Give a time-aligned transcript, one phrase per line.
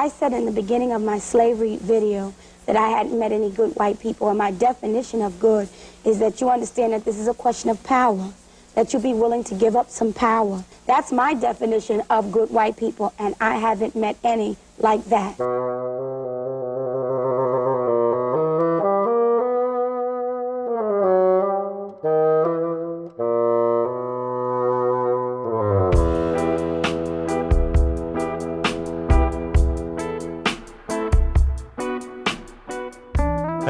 [0.00, 2.32] I said in the beginning of my slavery video
[2.64, 5.68] that I hadn't met any good white people, and my definition of good
[6.06, 8.32] is that you understand that this is a question of power,
[8.76, 10.64] that you be willing to give up some power.
[10.86, 15.36] That's my definition of good white people, and I haven't met any like that.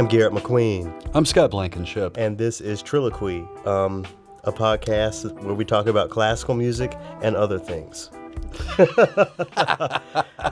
[0.00, 2.16] I'm Garrett McQueen, I'm Scott Blankenship.
[2.16, 4.06] and this is Triloquy, um,
[4.44, 8.10] a podcast where we talk about classical music and other things.
[8.78, 10.00] I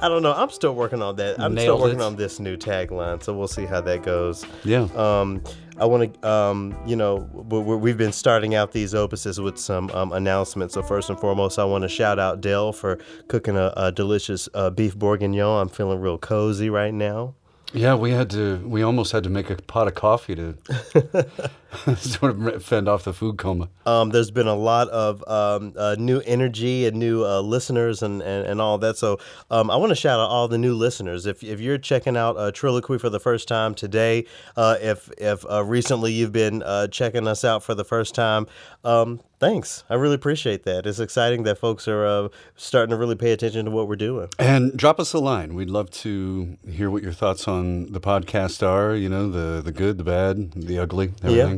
[0.02, 0.34] don't know.
[0.34, 1.40] I'm still working on that.
[1.40, 2.02] I'm still working it.
[2.02, 4.44] on this new tagline, so we'll see how that goes.
[4.64, 4.86] Yeah.
[4.94, 5.42] Um,
[5.78, 9.88] I want to, um, you know, we- we've been starting out these opuses with some
[9.92, 10.74] um, announcements.
[10.74, 14.46] So first and foremost, I want to shout out Dell for cooking a, a delicious
[14.52, 15.62] uh, beef bourguignon.
[15.62, 17.34] I'm feeling real cozy right now.
[17.72, 20.56] Yeah, we had to, we almost had to make a pot of coffee to
[21.97, 23.69] sort of fend off the food coma.
[23.84, 28.22] Um, there's been a lot of um, uh, new energy and new uh, listeners and,
[28.22, 28.97] and, and all that.
[28.97, 29.19] So
[29.50, 31.27] um, I want to shout out all the new listeners.
[31.27, 34.24] If, if you're checking out uh, Triloquy for the first time today,
[34.56, 38.46] uh, if if uh, recently you've been uh, checking us out for the first time,
[38.84, 39.84] um, thanks.
[39.91, 40.86] I really appreciate that.
[40.86, 44.28] It's exciting that folks are uh, starting to really pay attention to what we're doing.
[44.39, 45.55] And drop us a line.
[45.55, 49.72] We'd love to hear what your thoughts on the podcast are, you know, the, the
[49.72, 51.58] good, the bad, the ugly, everything.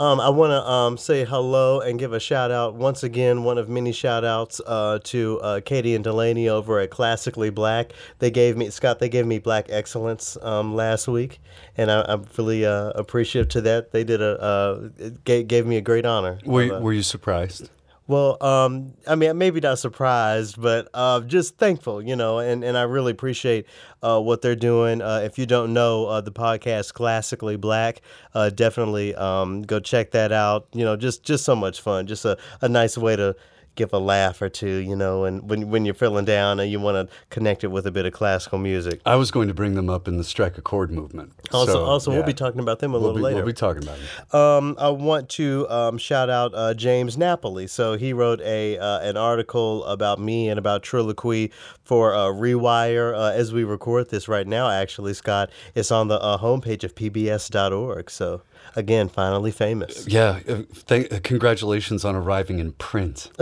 [0.00, 3.58] Um, I want to um, say hello and give a shout out once again, one
[3.58, 7.92] of many shout outs uh, to uh, Katie and Delaney over at Classically Black.
[8.18, 11.40] They gave me, Scott, they gave me Black Excellence um, last week,
[11.76, 13.92] and I, I'm really uh, appreciative to that.
[13.92, 16.40] They did a, uh, it gave, gave me a great honor.
[16.44, 17.70] Were, of, were you surprised?
[18.06, 22.76] Well, um, I mean, maybe not surprised, but uh, just thankful, you know, and, and
[22.76, 23.66] I really appreciate
[24.02, 25.00] uh, what they're doing.
[25.00, 28.02] Uh, if you don't know uh, the podcast Classically Black,
[28.34, 30.68] uh, definitely um, go check that out.
[30.74, 33.34] You know, just just so much fun, just a, a nice way to
[33.74, 36.80] give a laugh or two, you know, and when when you're feeling down and you
[36.80, 39.00] want to connect it with a bit of classical music.
[39.06, 41.32] I was going to bring them up in the strike a chord movement.
[41.52, 43.36] Also, So, also we'll be talking about them a We'll little be, later.
[43.36, 44.34] we'll be talking about it.
[44.34, 47.66] Um, I want to um, shout out uh, James Napoli.
[47.66, 51.50] So he wrote a uh, an article about me and about Triloquy
[51.82, 53.14] for uh, Rewire.
[53.16, 56.94] Uh, as we record this right now, actually, Scott, it's on the uh, homepage of
[56.94, 58.10] PBS.org.
[58.10, 58.42] So
[58.76, 60.06] again, finally famous.
[60.06, 60.40] Yeah.
[60.48, 63.30] uh, Thank, uh, congratulations on arriving in print.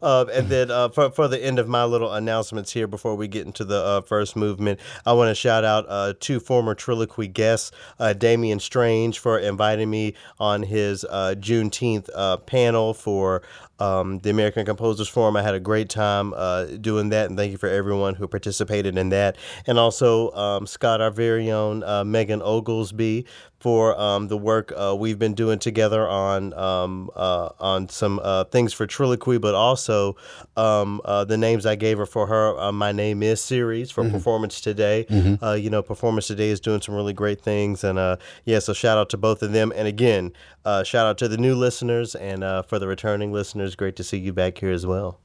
[0.00, 3.28] Um, and then uh, for, for the end of my little announcements here before we
[3.28, 7.32] get into the uh, first movement, I want to shout out uh, two former Triloquy
[7.32, 13.42] guests, uh, Damian Strange for inviting me on his uh, Juneteenth uh, panel for
[13.78, 15.36] um, the American Composers Forum.
[15.36, 18.96] I had a great time uh, doing that, and thank you for everyone who participated
[18.96, 19.36] in that.
[19.66, 23.26] And also um, Scott, our very own uh, Megan Oglesby,
[23.60, 28.44] for um, the work uh, we've been doing together on um, uh, on some uh,
[28.44, 30.16] things for Triloquy, but also
[30.56, 34.08] um, uh, the names I gave her for her uh, My Name Is series for
[34.10, 35.06] Performance Today.
[35.42, 38.72] Uh, you know, Performance Today is doing some really great things, and uh, yeah, so
[38.72, 39.72] shout out to both of them.
[39.74, 40.32] And again,
[40.68, 43.74] uh, shout out to the new listeners and uh, for the returning listeners.
[43.74, 45.18] Great to see you back here as well.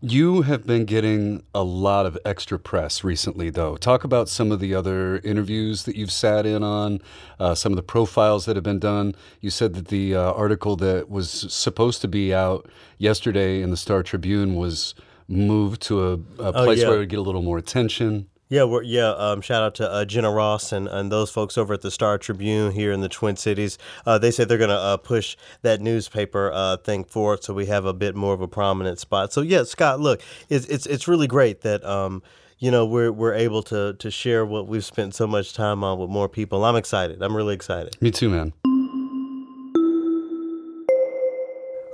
[0.00, 3.76] You have been getting a lot of extra press recently, though.
[3.76, 7.00] Talk about some of the other interviews that you've sat in on,
[7.40, 9.14] uh, some of the profiles that have been done.
[9.40, 12.68] You said that the uh, article that was supposed to be out
[12.98, 14.94] yesterday in the Star Tribune was
[15.26, 16.88] moved to a, a place yeah.
[16.88, 18.28] where it would get a little more attention.
[18.48, 19.10] Yeah, we're, yeah.
[19.10, 22.18] Um, shout out to uh, Jenna Ross and, and those folks over at the Star
[22.18, 23.78] Tribune here in the Twin Cities.
[24.04, 27.66] Uh, they said they're going to uh, push that newspaper uh, thing forward, so we
[27.66, 29.32] have a bit more of a prominent spot.
[29.32, 31.84] So yeah, Scott, look, it's it's, it's really great that.
[31.84, 32.22] Um,
[32.60, 35.98] you know we're we're able to to share what we've spent so much time on
[35.98, 36.64] with more people.
[36.64, 37.20] I'm excited.
[37.20, 38.00] I'm really excited.
[38.00, 38.52] Me too, man.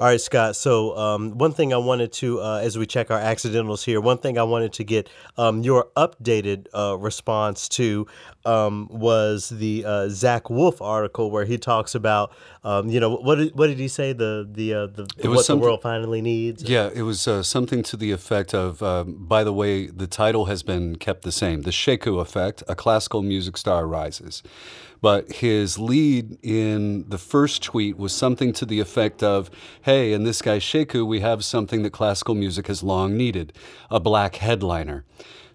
[0.00, 0.56] All right, Scott.
[0.56, 4.16] So, um, one thing I wanted to, uh, as we check our accidentals here, one
[4.16, 8.06] thing I wanted to get um, your updated uh, response to
[8.47, 12.32] um, was the uh, Zach Woolfe article where he talks about,
[12.64, 14.14] um, you know, what did, what did he say?
[14.14, 16.62] The the, uh, the was what the world finally needs.
[16.62, 20.47] Yeah, it was uh, something to the effect of, um, by the way, the title
[20.47, 24.43] has been kept the same The Sheku Effect, a classical music star rises.
[25.02, 29.50] But his lead in the first tweet was something to the effect of,
[29.82, 33.52] hey, in this guy Sheku, we have something that classical music has long needed
[33.91, 35.05] a black headliner.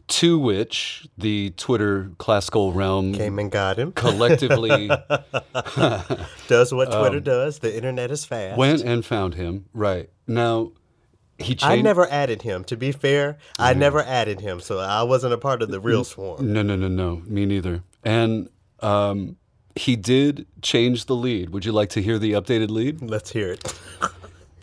[0.08, 3.92] To which the Twitter classical realm Came and got him.
[3.94, 4.88] collectively
[6.48, 7.60] Does what Um, Twitter does.
[7.60, 8.58] The internet is fast.
[8.58, 9.66] went and found him.
[9.74, 10.10] Right.
[10.28, 10.72] Now,
[11.38, 11.66] he changed.
[11.66, 12.64] I never added him.
[12.66, 16.04] To be fair, I never added him, so I wasn't a part of the real
[16.04, 16.54] swarm.
[16.54, 17.24] No, no, no, no.
[17.26, 17.84] Me neither.
[18.04, 18.50] And
[18.82, 19.38] um,
[19.76, 21.50] he did change the lead.
[21.52, 23.02] Would you like to hear the updated lead?
[23.02, 23.80] Let's hear it.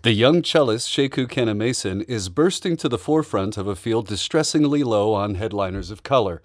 [0.02, 5.14] The young cellist Sheku Kanneh-Mason is bursting to the forefront of a field distressingly low
[5.14, 6.42] on headliners of color.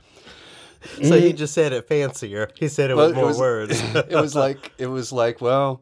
[1.01, 2.49] So he just said it fancier.
[2.55, 3.81] He said it Well, with it more was- words.
[3.95, 5.81] it was like it was like well,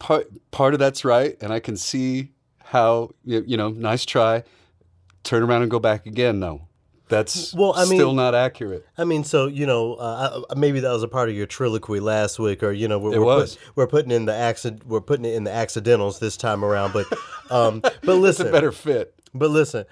[0.00, 4.42] part part of that's right, and I can see how you, you know, nice try.
[5.22, 6.40] Turn around and go back again.
[6.40, 6.62] No,
[7.12, 8.84] that's Well, I mean- still not accurate.
[8.98, 12.38] I mean, so you know, uh, maybe that was a part of your triloquy last
[12.38, 13.56] week, or you know, we're, It we're, was.
[13.56, 16.92] Put, we're putting in the accident, we're putting it in the accidentals this time around.
[16.92, 17.06] But,
[17.50, 19.14] um, but It's a listen, better fit.
[19.34, 19.84] but listen,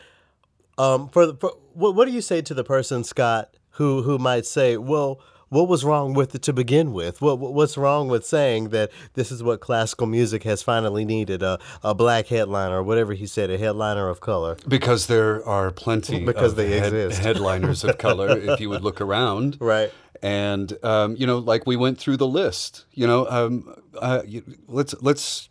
[0.79, 4.19] um, for, the- for what, what do you say to the person, Scott, who who
[4.19, 5.21] might say, well,
[5.51, 7.21] what was wrong with it to begin with?
[7.21, 11.43] What what- what's wrong with saying that this is what classical music has finally needed
[11.43, 14.57] a a black headliner, or whatever he said, a headliner of color.
[14.67, 17.23] Because there are plenty Because of they head- exist.
[17.27, 19.57] headliners of color if you would look around.
[19.61, 19.93] Right.
[20.23, 22.85] And um, you know, like we went through the list.
[22.93, 24.23] You know, um, uh,
[24.69, 25.49] let's let's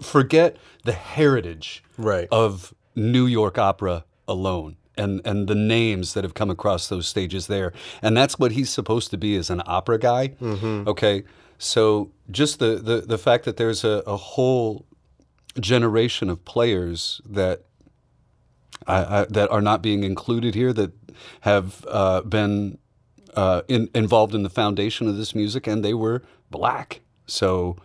[0.00, 2.28] forget the heritage Right.
[2.30, 4.76] of New York opera alone.
[4.98, 7.72] And, and the names that have come across those stages there.
[8.02, 10.34] And that's what he's supposed to be as an opera guy.
[10.42, 11.22] Okay.
[11.56, 14.84] So just the, the, the fact that there's a, a whole
[15.60, 17.62] generation of players that
[18.86, 20.92] I, I, that are not being included here that
[21.40, 22.78] have uh, been
[23.34, 27.00] uh, in, involved in the foundation of this music, and they were black.
[27.26, 27.76] So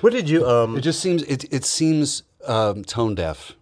[0.00, 0.76] What did you um?
[0.76, 3.56] it just seems it it seems um, tone deaf.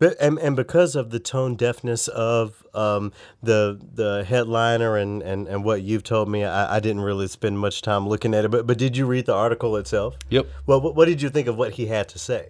[0.00, 3.12] But, and, and because of the tone deafness of um,
[3.42, 7.58] the the headliner and, and, and what you've told me, I, I didn't really spend
[7.58, 8.50] much time looking at it.
[8.50, 10.16] But but did you read the article itself?
[10.30, 10.46] Yep.
[10.66, 12.48] Well, what, what did you think of what he had to say?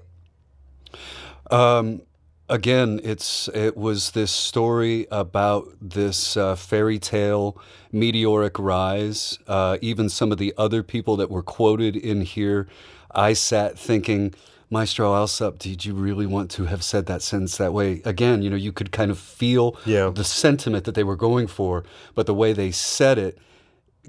[1.50, 2.02] Um,
[2.48, 7.60] again, it's it was this story about this uh, fairy tale
[7.90, 9.40] meteoric rise.
[9.48, 12.68] Uh, even some of the other people that were quoted in here,
[13.10, 14.34] I sat thinking.
[14.72, 18.00] Maestro Alsop, did you really want to have said that sentence that way?
[18.04, 20.10] Again, you know, you could kind of feel Yeah.
[20.10, 21.82] the sentiment that they were going for,
[22.14, 23.36] but the way they said it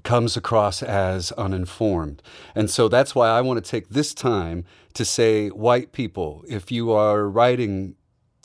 [0.04, 2.22] comes across as uninformed.
[2.56, 4.64] And so that's why I want to take this time
[4.94, 7.96] to say, white people, if you are writing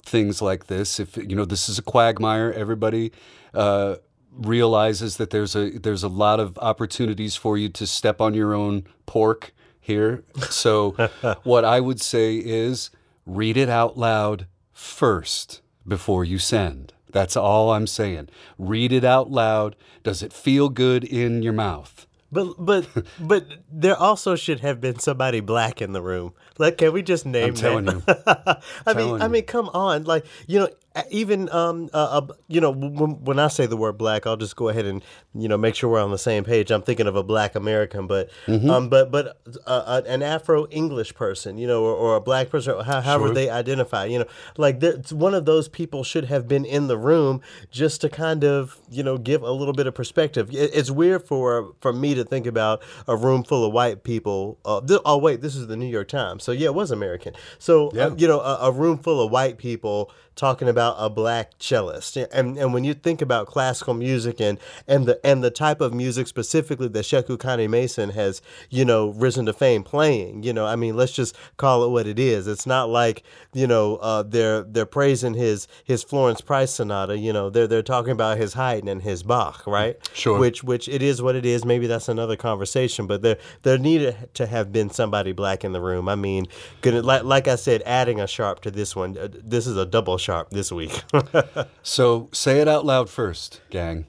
[0.03, 3.13] things like this, if you know this is a quagmire, everybody
[3.53, 3.97] uh,
[4.33, 8.55] realizes that there's a there's a lot of opportunities for you to step on your
[8.55, 9.53] own pork
[9.87, 10.25] here.
[10.51, 10.91] So
[11.45, 12.91] what I would say is
[13.25, 16.93] read it out loud first before you send.
[17.11, 18.29] That's all I'm saying.
[18.59, 19.77] Read it out loud.
[20.03, 22.07] Does it feel good in your mouth?
[22.33, 22.89] But but
[23.21, 26.35] but there also should have been somebody black in the room.
[26.59, 27.51] Like, can we just name?
[27.51, 27.95] I'm telling that?
[27.95, 28.63] you.
[28.87, 30.05] I mean, Telling I mean, come on.
[30.05, 30.69] Like, you know,
[31.11, 34.57] even um, uh, uh, you know, when, when I say the word black, I'll just
[34.57, 35.03] go ahead and
[35.35, 36.71] you know make sure we're on the same page.
[36.71, 38.71] I'm thinking of a black American, but Mm-hmm.
[38.71, 42.75] um, but but uh, an Afro English person, you know, or, or a black person,
[42.75, 43.35] or how, however Sure.
[43.35, 44.27] they identify, you know,
[44.57, 47.41] like one of those people should have been in the room
[47.71, 50.51] just to kind of you know give a little bit of perspective.
[50.51, 54.59] It, it's weird for for me to think about a room full of white people.
[54.65, 57.35] Uh, th- oh wait, this is the New York Times, so yeah, it was American.
[57.59, 58.15] So uh, Yeah.
[58.17, 62.57] you know, a, a room full of white people talking about a black cellist, and
[62.57, 66.27] and when you think about classical music and and the and the type of music
[66.29, 70.43] specifically that Sheku Kanneh-Mason has, you know, risen to fame playing.
[70.43, 72.47] You know, I mean, let's just call it what it is.
[72.47, 73.23] It's not like
[73.53, 77.19] you know uh, they're they're praising his his Florence Price sonata.
[77.19, 79.97] You know, they're they're talking about his Haydn and his Bach, right?
[80.13, 80.39] Sure.
[80.39, 81.65] Which which it is what it is.
[81.65, 83.07] Maybe that's another conversation.
[83.07, 86.09] But there there needed to have been somebody black in the room.
[86.09, 86.47] I mean,
[86.83, 89.17] gonna, like like I said, adding a sharp to this one.
[89.17, 91.03] uh, This is a double sharp this week.
[91.83, 94.07] So say it out loud first, gang.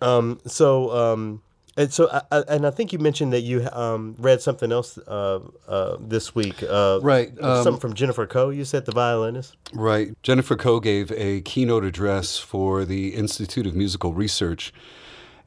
[0.00, 1.42] um, so um,
[1.76, 4.98] and so I, I, and I think you mentioned that you um, read something else
[4.98, 5.38] uh,
[5.68, 6.62] uh, this week.
[6.62, 8.50] Uh, Right, um, something from Jennifer Koh.
[8.50, 9.56] You said the violinist.
[9.72, 10.08] Right.
[10.22, 14.72] Jennifer Koh gave a keynote address for the Institute of Musical Research,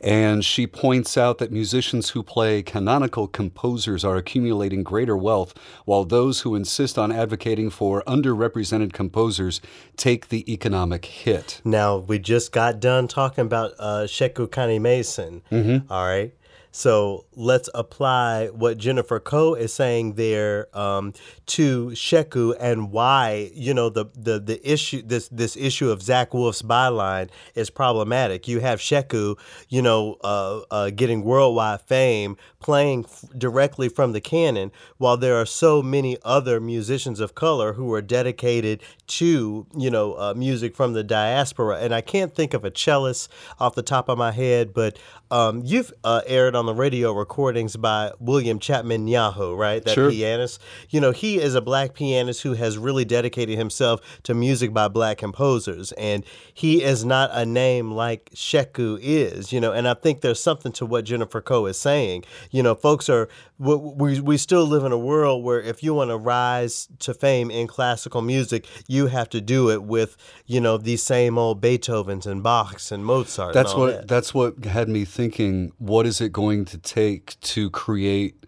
[0.06, 6.06] and she points out that musicians who play canonical composers are accumulating greater wealth, while
[6.06, 9.60] those who insist on advocating for underrepresented composers
[9.98, 11.60] take the economic hit.
[11.66, 15.42] Now we just got done talking about uh, Sheku Kanneh-Mason.
[15.52, 15.92] Mm-hmm.
[15.92, 16.34] all right.
[16.76, 21.14] So let's apply what Jennifer Koh is saying there um,
[21.46, 26.34] to Sheku and why you know the the the issue this this issue of Zach
[26.34, 28.50] Woolfe's byline is problematic.
[28.50, 29.40] You have Sheku,
[29.70, 35.36] you know, uh, uh, getting worldwide fame, playing f- directly from the canon, while there
[35.38, 40.76] are so many other musicians of color who are dedicated to you know uh, music
[40.76, 41.78] from the diaspora.
[41.78, 43.30] And I can't think of a cellist
[43.62, 45.00] off the top of my head, but
[45.32, 49.84] um, you've uh, aired on the radio recordings by William Chapman Nyaho, right?
[49.84, 50.10] That Sure.
[50.10, 50.62] pianist.
[50.90, 54.88] You know, he is a black pianist who has really dedicated himself to music by
[54.88, 59.52] black composers, and he is not a name like Sheku is.
[59.52, 62.24] You know, and I think there's something to what Jennifer Koh is saying.
[62.52, 66.10] You know, folks are we we, still live in a world where if you want
[66.10, 70.78] to rise to fame in classical music, you have to do it with you know
[70.78, 73.54] these same old Beethovens and Bachs and Mozart.
[73.54, 74.08] That's and what that.
[74.08, 75.72] that's what had me thinking.
[75.78, 78.44] What is it going to take to create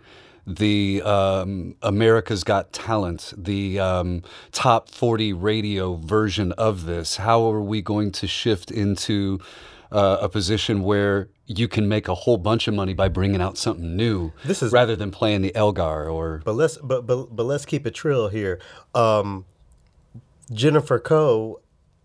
[0.45, 7.17] the um, America's Got Talent, the um, top forty radio version of this?
[7.17, 9.39] How are we going to shift into
[9.91, 13.57] uh, a position where you can make a whole bunch of money by bringing out
[13.57, 17.43] something new, This is- rather than playing the Elgar or But let's but but but
[17.45, 18.59] let's keep it trill here.
[18.93, 19.45] Um,
[20.51, 21.59] Jennifer Koh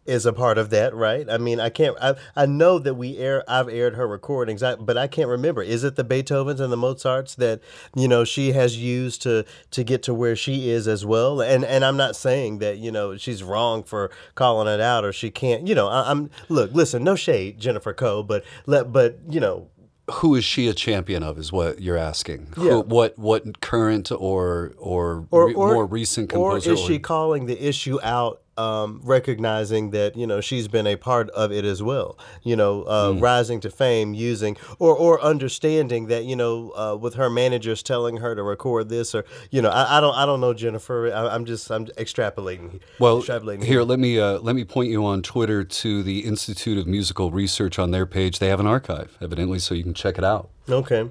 [0.04, 1.28] is a part of that, right?
[1.30, 1.96] I mean, I can't.
[2.00, 3.44] I I know that we air.
[3.48, 5.62] I've aired her recordings, I, but I can't remember.
[5.62, 7.60] Is it the Beethovens and the Mozarts that
[7.94, 11.40] you know she has used to to get to where she is as well?
[11.40, 15.12] And and I'm not saying that you know she's wrong for calling it out or
[15.12, 15.66] she can't.
[15.66, 16.72] You know, I, I'm look.
[16.72, 19.68] Listen, no shade, Jennifer Koh, but let but you know
[20.10, 21.38] who is she a champion of?
[21.38, 22.48] Is what you're asking?
[22.56, 22.70] Yeah.
[22.72, 27.46] Who, what what current or or, or, re- or more recent or is she calling
[27.46, 31.82] the issue out um, recognizing that you know she's been a part of it as
[31.82, 33.18] well you know uh, Hmm.
[33.20, 38.18] rising to fame using or or understanding that you know uh, with her managers telling
[38.18, 41.34] her to record this or you know I, I don't I don't know Jennifer I,
[41.34, 45.22] I'm just I'm extrapolating Well, extrapolating here let me uh, let me point you on
[45.22, 48.38] Twitter to the Institute of Musical Research on their page.
[48.38, 50.50] They have an archive, evidently, so you can check it out.
[50.68, 51.10] Okay.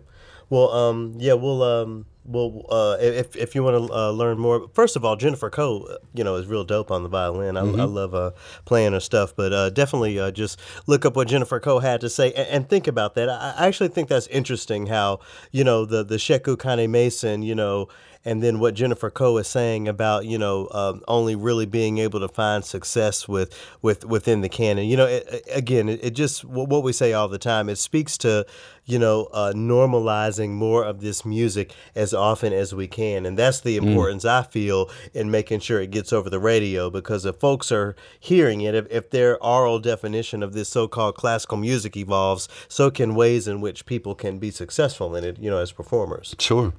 [0.49, 4.67] Well, um, yeah, we'll, um, we'll, uh, if if you want to uh, learn more,
[4.73, 7.57] first of all, Jennifer Koh, uh, you know, is real dope on the violin.
[7.57, 8.31] I, I love uh,
[8.65, 12.09] playing her stuff, but uh, definitely uh, just look up what Jennifer Koh had to
[12.09, 13.29] say and, and think about that.
[13.29, 14.87] I, actually think that's interesting.
[14.87, 15.19] How
[15.51, 17.87] you know the the Sheku Kanneh-Mason, you know.
[18.23, 22.19] And then what Jennifer Coe is saying about you know um, only really being able
[22.19, 23.51] to find success with
[23.81, 24.85] with within the canon.
[24.85, 27.67] You know, it, again, it, it just wh- what we say all the time.
[27.67, 28.45] It speaks to
[28.85, 33.61] you know uh, normalizing more of this music as often as we can, and that's
[33.61, 36.89] the importance I feel in making sure it gets over the radio.
[36.89, 41.57] Because if folks are hearing it, if, if their oral definition of this so-called classical
[41.57, 45.39] music evolves, so can ways in which people can be successful in it.
[45.39, 46.35] You know, as performers.
[46.39, 46.73] Sure.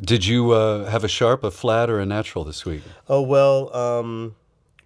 [0.00, 2.82] Did you uh, have a sharp, a flat, or a natural this week?
[3.08, 4.36] Oh well, um,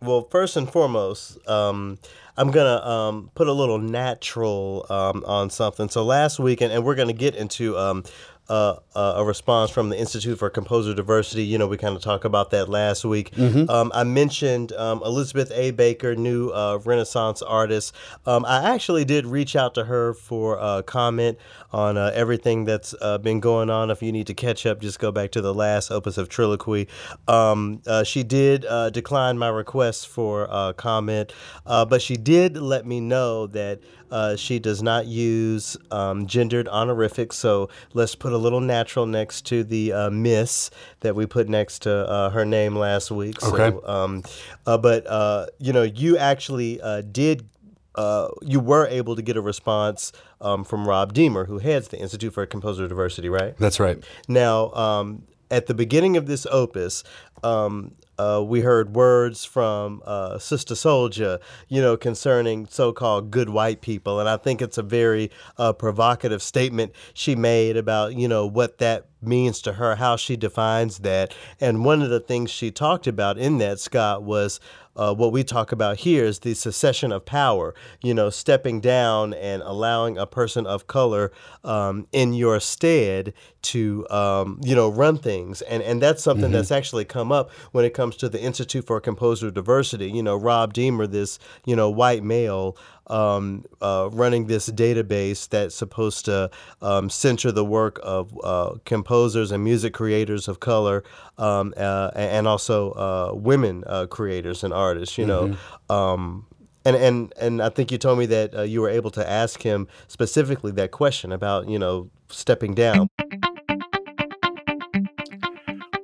[0.02, 1.98] well first and foremost, um,
[2.36, 5.88] I'm gonna um, put a little natural um, on something.
[5.88, 8.04] So last week, and, and we're gonna get into um,
[8.48, 11.44] uh, a response from the Institute for Composer Diversity.
[11.44, 13.32] You know, we kind of talked about that last week.
[13.70, 15.70] Um, I mentioned um, Elizabeth A.
[15.70, 17.94] Baker, new uh, Renaissance artist.
[18.26, 21.38] Um, I actually did reach out to her for a comment
[21.72, 23.90] on uh, everything that's uh, been going on.
[23.90, 26.88] If you need to catch up, just go back to the last opus of Triloquy.
[27.28, 31.32] Um, uh, she did uh, decline my request for uh, comment,
[31.64, 33.80] uh, but she did let me know that
[34.12, 37.36] uh, she does not use um, gendered honorifics.
[37.36, 41.80] So let's put a little natural next to the uh, Miss that we put next
[41.82, 43.42] to uh, her name last week.
[43.42, 43.70] Okay.
[43.70, 44.22] So, um,
[44.66, 47.48] uh, but uh, you know, you actually uh, did
[47.94, 51.98] uh, you were able to get a response um, from Rob Deemer, who heads the
[51.98, 53.56] Institute for Composer Diversity, right?
[53.58, 54.02] That's right.
[54.28, 57.04] Now, um, at the beginning of this opus,
[57.42, 63.80] um, uh, we heard words from uh, Sister Souljah, you know, concerning so-called good white
[63.80, 68.46] people, and I think it's a very uh, provocative statement she made about, you know,
[68.46, 72.70] what that means to her, how she defines that, and one of the things she
[72.70, 74.60] talked about in that Scott was
[74.96, 79.34] uh, what we talk about here is the secession of power, you know, stepping down
[79.34, 81.32] and allowing a person of color
[81.64, 83.32] um, in your stead
[83.62, 85.62] to, um, you know, run things.
[85.62, 89.00] And, and that's something that's actually come up when it comes to the Institute for
[89.00, 90.10] Composer Diversity.
[90.10, 92.76] You know, Rob Deemer, this, you know, white male,
[93.08, 99.50] um, uh, running this database that's supposed to um, center the work of uh, composers
[99.52, 101.02] and music creators of color
[101.38, 105.18] um, uh, and also uh, women uh, creators and artists.
[105.18, 105.56] You know,
[105.90, 106.46] um,
[106.84, 109.62] And and and I think you told me that uh, you were able to ask
[109.62, 113.08] him specifically that question about you know stepping down.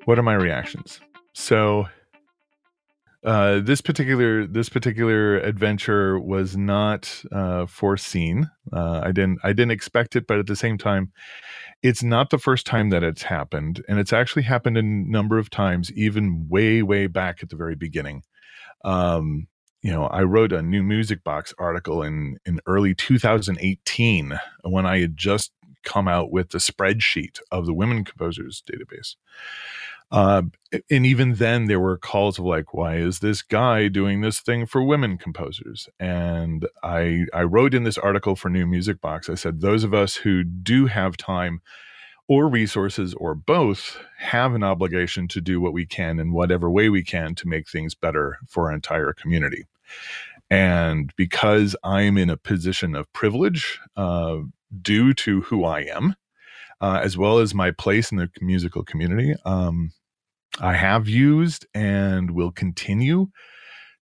[0.04, 1.00] What are my reactions?
[1.34, 1.88] So
[3.28, 8.50] uh, this particular this particular adventure was not uh, foreseen.
[8.72, 11.12] Uh, I didn't I didn't expect it, but at the same time,
[11.82, 15.50] it's not the first time that it's happened, and it's actually happened a number of
[15.50, 18.22] times, even way way back at the very beginning.
[18.82, 19.48] Um,
[19.82, 25.00] you know, I wrote a new music box article in in early 2018 when I
[25.00, 25.52] had just
[25.84, 29.16] come out with the spreadsheet of the women composers database.
[30.10, 30.42] Uh,
[30.90, 34.66] and even then, there were calls of like, "Why is this guy doing this thing
[34.66, 39.28] for women composers?" And I I wrote in this article for New Music Box.
[39.28, 41.60] I said, "Those of us who do have time."
[42.30, 46.90] Or resources, or both, have an obligation to do what we can in whatever way
[46.90, 49.64] we can to make things better for our entire community.
[50.50, 54.38] And because I'm in a position of privilege uh,
[54.82, 56.16] due to who I am,
[56.80, 59.92] uh, as well as my place in the musical community, um,
[60.60, 63.28] I have used and will continue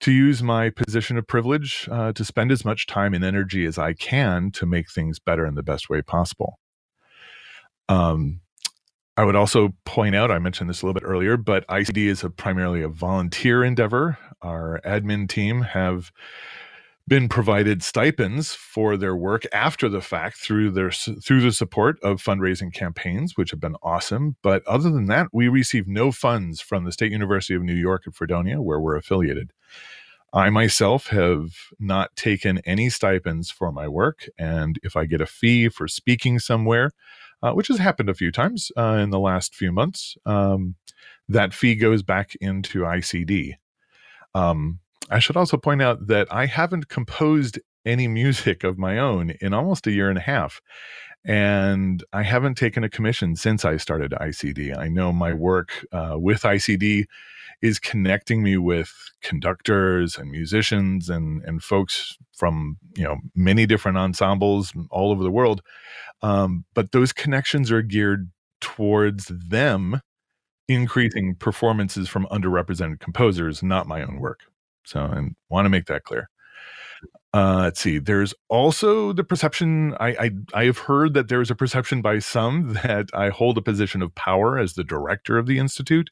[0.01, 3.79] to use my position of privilege uh, to spend as much time and energy as
[3.79, 6.59] I can to make things better in the best way possible.
[7.89, 8.41] Um,
[9.17, 12.25] I would also point out, I mentioned this a little bit earlier, but ICD is
[12.25, 14.19] a primarily a volunteer endeavor.
[14.43, 16.11] Our admin team have
[17.07, 22.23] been provided stipends for their work after the fact through their through the support of
[22.23, 24.37] fundraising campaigns which have been awesome.
[24.43, 28.05] But other than that we receive no funds from the state university of new york
[28.07, 29.53] at fredonia where we're affiliated.
[30.33, 35.27] I myself have not taken any stipends for my work and if i get a
[35.27, 36.91] fee for speaking somewhere
[37.43, 40.77] uh, which has happened a few times uh, in the last few months um,
[41.29, 43.53] that fee goes back into icd
[44.35, 44.81] um,
[45.11, 49.53] I should also point out that I haven't composed any music of my own in
[49.53, 50.61] almost a year and a half.
[51.27, 54.77] And I haven't taken a commission since I started ICD.
[54.77, 57.07] I know my work uh, with ICD
[57.63, 58.93] is connecting me with
[59.23, 65.31] conductors and musicians and, and folks from you know many different ensembles all over the
[65.31, 65.63] world.
[66.21, 68.31] Um, but those connections are geared
[68.61, 70.01] towards them
[70.69, 74.41] increasing performances from underrepresented composers, not my own work.
[74.85, 76.29] So, I want to make that clear.
[77.35, 77.99] Uh, let's see.
[77.99, 79.95] There's also the perception.
[79.99, 83.59] I, I I have heard that there is a perception by some that I hold
[83.59, 86.11] a position of power as the director of the institute,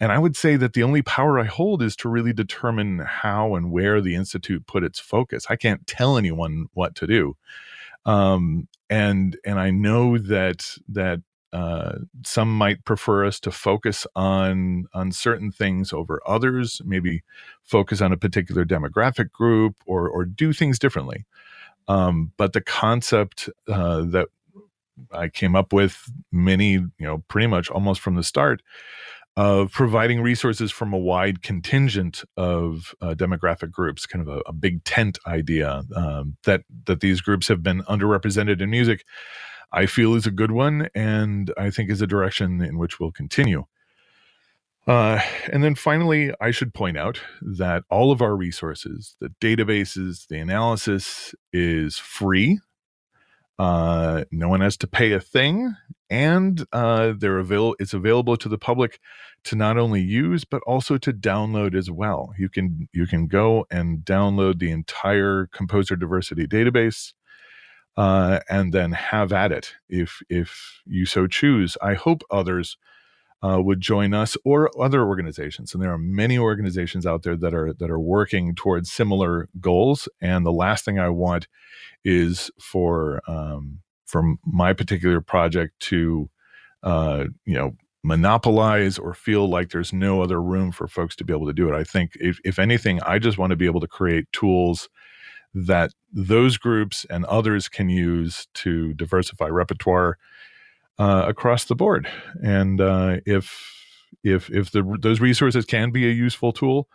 [0.00, 3.56] and I would say that the only power I hold is to really determine how
[3.56, 5.44] and where the institute put its focus.
[5.50, 7.36] I can't tell anyone what to do,
[8.06, 11.20] um, and and I know that that
[11.52, 17.22] uh, some might prefer us to focus on on certain things over others maybe
[17.62, 21.24] focus on a particular demographic group or or do things differently
[21.88, 24.28] um, but the concept uh, that
[25.12, 28.60] i came up with many you know pretty much almost from the start
[29.38, 34.52] of providing resources from a wide contingent of uh, demographic groups, kind of a, a
[34.52, 39.04] big tent idea um, that that these groups have been underrepresented in music.
[39.72, 43.12] I feel is a good one, and I think is a direction in which we'll
[43.12, 43.64] continue.
[44.86, 45.20] Uh,
[45.52, 50.38] and then finally, I should point out that all of our resources, the databases, the
[50.38, 52.60] analysis is free.
[53.58, 55.74] Uh, no one has to pay a thing,
[56.08, 58.98] and uh, they're avail- it's available to the public
[59.44, 62.32] to not only use but also to download as well.
[62.38, 67.12] You can you can go and download the entire composer diversity database
[67.98, 71.76] uh, and then have at it if if you so choose.
[71.82, 72.78] I hope others
[73.42, 77.52] uh, would join us or other organizations, and there are many organizations out there that
[77.52, 80.08] are that are working towards similar goals.
[80.20, 81.48] And the last thing I want
[82.04, 86.30] is for um, for my particular project to
[86.84, 87.72] uh, you know
[88.04, 91.68] monopolize or feel like there's no other room for folks to be able to do
[91.68, 91.74] it.
[91.74, 94.88] I think if, if anything, I just want to be able to create tools
[95.66, 100.18] that those groups and others can use to diversify repertoire
[100.98, 102.08] uh, across the board.
[102.42, 103.74] And uh, if
[104.24, 106.88] if if the, those resources can be a useful tool,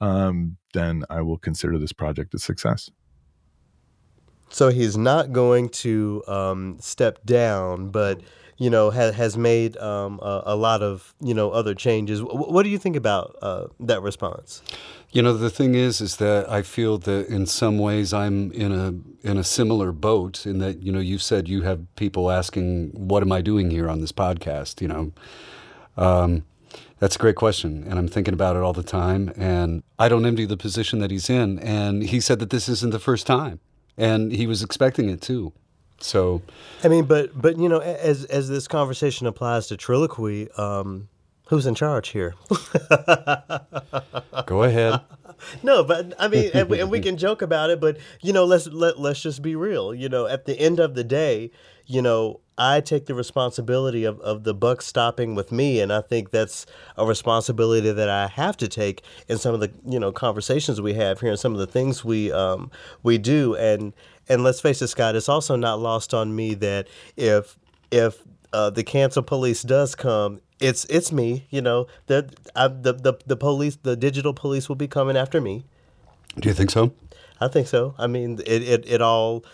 [0.00, 2.90] um, then I will consider this project a success.
[4.50, 8.20] So he's not going to um, step down, but
[8.58, 12.20] you know ha- has made um, a, a, lot of you know other changes.
[12.20, 14.62] W- what do you think about uh, that response?
[15.10, 18.72] You know, the thing is, is that I feel that in some ways I'm in
[18.72, 20.44] a in a similar boat.
[20.44, 23.88] In that, you know, you said you have people asking, "What am I doing here
[23.88, 25.12] on this podcast?" You know,
[25.96, 26.44] um,
[26.98, 29.32] That's a great question, and I'm thinking about it all the time.
[29.36, 31.60] And I don't envy the position that he's in.
[31.60, 33.60] And he said that this isn't the first time,
[33.96, 35.52] and he was expecting it too.
[36.00, 36.42] So,
[36.84, 41.08] I mean, but but you know, as as this conversation applies to Triloquy, um,
[41.48, 42.34] who's in charge here?
[44.46, 45.00] go ahead.
[45.62, 48.44] no, but I mean, and we, and we can joke about it, but you know,
[48.44, 49.94] let's let let's just be real.
[49.94, 51.50] You know, at the end of the day,
[51.86, 56.00] you know, I take the responsibility of, of the buck stopping with me, and I
[56.00, 60.12] think that's a responsibility that I have to take in some of the you know
[60.12, 62.70] conversations we have here and some of the things we um,
[63.02, 63.54] we do.
[63.56, 63.94] And
[64.28, 67.58] and let's face it, Scott, it's also not lost on me that if
[67.90, 71.46] if uh, the cancel police does come, it's it's me.
[71.50, 75.64] You know, the, the the the police, the digital police, will be coming after me.
[76.38, 76.92] Do you think so?
[77.40, 77.94] I think so.
[77.98, 79.44] I mean, it it, it all.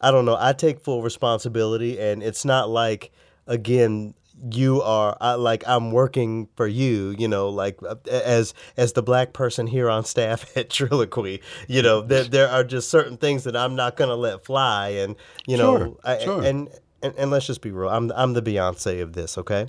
[0.00, 0.36] I don't know.
[0.38, 3.10] I take full responsibility, and it's not like
[3.46, 4.14] again
[4.52, 9.02] you are I, like I'm working for you, you know, like uh, as as the
[9.02, 13.44] black person here on staff at Triloquy, you know, there there are just certain things
[13.44, 16.42] that I'm not going to let fly and you know, Sure, I, sure.
[16.44, 16.68] and,
[17.02, 17.88] and and let's just be real.
[17.90, 19.66] I'm I'm the Beyonce of this, okay?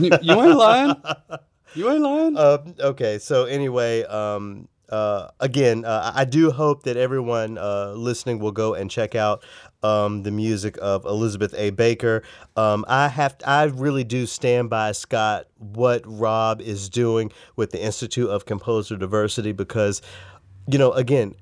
[0.00, 0.94] you ain't lying.
[1.74, 2.36] You ain't lying.
[2.36, 8.38] Uh, okay, so anyway, um, uh, again, uh, I do hope that everyone uh, listening
[8.38, 9.42] will go and check out
[9.82, 11.70] um, the music of Elizabeth A.
[11.70, 12.22] Baker.
[12.56, 17.82] Um, I have, I really do stand by Scott what Rob is doing with the
[17.82, 20.02] Institute of Composer Diversity because,
[20.66, 21.34] you know, again.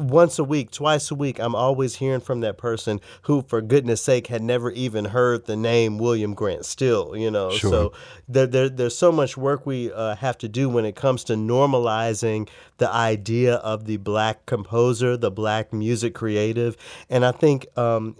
[0.00, 4.00] Once a week, twice a week, I'm always hearing from that person who, for goodness
[4.02, 7.50] sake, had never even heard the name William Grant Still, you know.
[7.50, 7.70] Sure.
[7.70, 7.92] So
[8.26, 11.34] there, there, there's so much work we uh, have to do when it comes to
[11.34, 16.76] normalizing the idea of the black composer, the black music creative.
[17.10, 18.16] And I think um,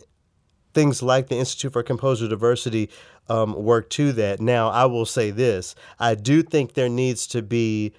[0.75, 2.91] things like the Institute for Composer Diversity
[3.29, 4.41] um, work to that.
[4.41, 7.93] Now, I will say this I do think there needs to be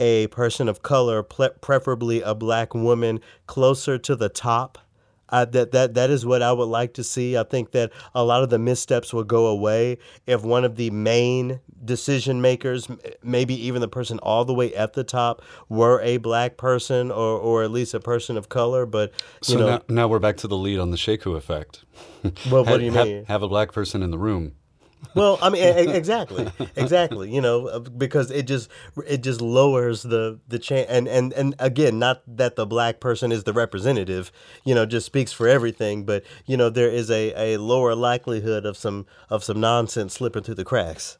[0.00, 4.78] a person of color, ple- preferably a black woman, closer to the top.
[5.28, 7.36] I, that that that is what I would like to see.
[7.36, 10.90] I think that a lot of the missteps will go away if one of the
[10.90, 12.88] main decision makers,
[13.24, 17.38] maybe even the person all the way at the top, were a black person or,
[17.40, 18.86] or at least a person of color.
[18.86, 19.10] But
[19.48, 21.84] you so know, now, now we're back to the lead on the Sheku effect.
[22.22, 23.24] well, what have, do you have- mean?
[23.24, 24.52] Have, a black person in the room.
[25.14, 27.34] Well, I mean, exactly, exactly.
[27.34, 28.68] You know, uh, because it just
[29.06, 33.32] it just lowers the the chance, and and and again, not that the black person
[33.32, 34.30] is the representative.
[34.64, 38.66] You know, just speaks for everything, but you know, there is a a lower likelihood
[38.66, 41.16] of some of some nonsense slipping through the cracks.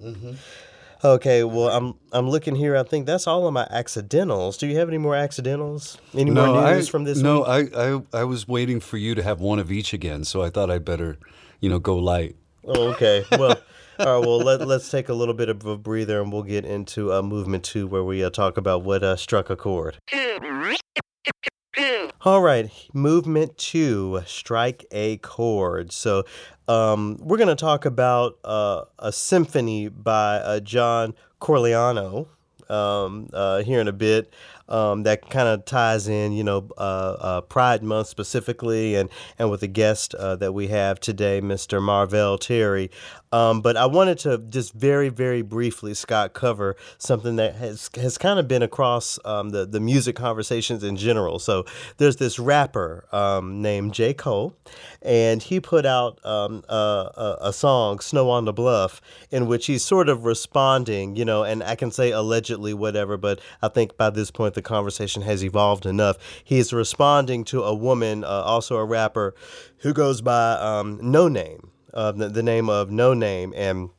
[1.04, 2.76] Okay, well, I'm I'm looking here.
[2.76, 4.56] I think that's all of my accidentals.
[4.56, 5.98] Do you have any more accidentals?
[6.14, 7.74] Any more news I, from this no, week?
[7.74, 10.50] I, I I was waiting for you to have one of each again, so I
[10.50, 11.18] thought I'd better,
[11.60, 12.36] you know, go light.
[12.66, 13.24] Oh, okay.
[13.30, 13.56] Well,
[14.00, 14.26] all right.
[14.26, 17.22] Well, let, let's take a little bit of a breather, and we'll get into uh,
[17.22, 19.98] movement two, where we uh, talk about what uh, struck a chord.
[22.22, 25.92] All right, movement two, strike a chord.
[25.92, 26.24] So,
[26.66, 32.26] um, we're going to talk about uh, a symphony by uh, John Corigliano
[32.68, 34.32] um, uh, here in a bit.
[34.68, 39.50] Um, that kind of ties in, you know, uh, uh, Pride Month specifically, and and
[39.50, 41.80] with the guest uh, that we have today, Mr.
[41.82, 42.90] Marvell Terry.
[43.32, 48.18] Um, but I wanted to just very, very briefly, Scott, cover something that has has
[48.18, 51.38] kind of been across um, the the music conversations in general.
[51.38, 51.64] So
[51.98, 54.14] there's this rapper um, named J.
[54.14, 54.56] Cole,
[55.02, 59.00] and he put out um, a, a, a song, "Snow on the Bluff,"
[59.30, 63.40] in which he's sort of responding, you know, and I can say allegedly whatever, but
[63.62, 66.16] I think by this point the conversation has evolved enough.
[66.42, 69.36] He's responding to a woman, uh, also a rapper,
[69.78, 73.90] who goes by um, No Name, uh, the, the name of No Name, and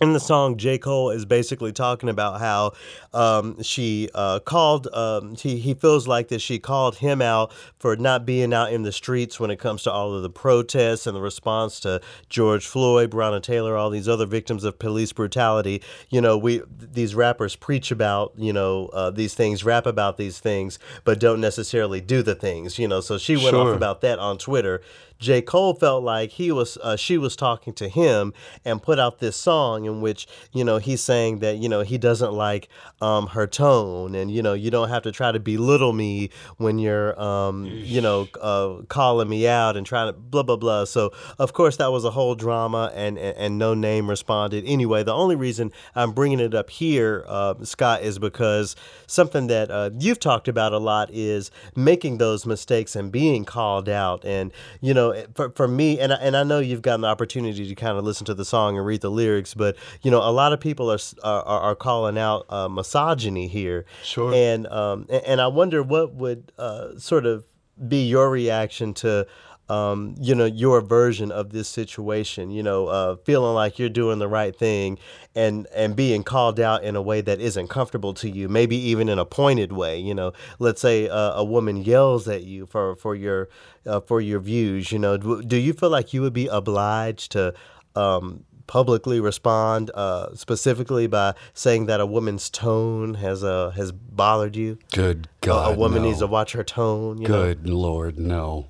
[0.00, 0.78] in the song, J.
[0.78, 2.72] Cole is basically talking about how
[3.12, 7.96] um, she uh, called, um, he, he feels like that she called him out for
[7.96, 11.14] not being out in the streets when it comes to all of the protests and
[11.14, 15.82] the response to George Floyd, Breonna Taylor, all these other victims of police brutality.
[16.08, 20.38] You know, we these rappers preach about, you know, uh, these things, rap about these
[20.38, 23.02] things, but don't necessarily do the things, you know.
[23.02, 24.80] So she went off about that on Twitter.
[25.20, 25.42] J.
[25.42, 28.32] Cole felt like he was uh, she was talking to him
[28.64, 31.98] and put out this song in which you know he's saying that you know he
[31.98, 32.68] doesn't like
[33.02, 36.78] um, her tone and you know you don't have to try to belittle me when
[36.78, 40.84] you're um, you know uh, calling me out and trying to blah blah blah.
[40.84, 45.02] So of course that was a whole drama and and, and no name responded anyway.
[45.02, 48.74] The only reason I'm bringing it up here, uh, Scott, is because
[49.06, 53.88] something that uh, you've talked about a lot is making those mistakes and being called
[53.88, 57.08] out and you know for, for me and I, and I know you've gotten the
[57.08, 60.18] opportunity to kind of listen to the song and read the lyrics but you know,
[60.18, 63.84] a lot of people are are, are calling out uh, misogyny here.
[64.02, 64.32] Sure.
[64.34, 67.44] And um, a- and I wonder what would uh, sort of
[67.88, 69.26] be your reaction to.
[69.70, 72.50] Um, you know your version of this situation.
[72.50, 74.98] You know, uh, feeling like you're doing the right thing,
[75.34, 78.48] and and being called out in a way that isn't comfortable to you.
[78.48, 79.98] Maybe even in a pointed way.
[79.98, 83.48] You know, let's say uh, a woman yells at you for for your
[83.86, 84.90] uh, for your views.
[84.90, 87.54] You know, do, do you feel like you would be obliged to
[87.94, 94.56] um, publicly respond uh, specifically by saying that a woman's tone has uh, has bothered
[94.56, 94.78] you?
[94.92, 95.74] Good God.
[95.74, 96.08] a woman no.
[96.08, 97.18] needs to watch her tone.
[97.18, 97.34] You know?
[97.34, 98.69] Good Lord, no.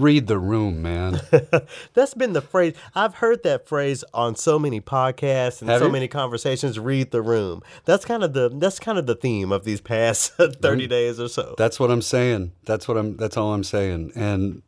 [0.00, 1.20] Read the room, man.
[1.94, 2.74] That's been the phrase.
[2.94, 5.92] I've heard that phrase on so many podcasts and Have so you?
[5.92, 6.78] many conversations.
[6.78, 7.62] Read the room.
[7.84, 10.32] That's kind of the that's kind of the theme of these past
[10.62, 11.54] thirty days or so.
[11.58, 12.52] That's what I'm saying.
[12.64, 13.16] That's what I'm.
[13.16, 14.12] That's all I'm saying.
[14.14, 14.62] And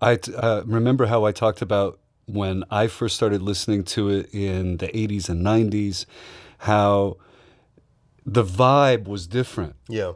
[0.00, 4.78] I uh, remember how I talked about when I first started listening to it in
[4.78, 6.06] the 80s and 90s,
[6.58, 7.18] how
[8.24, 9.76] the vibe was different.
[9.88, 10.12] yeah.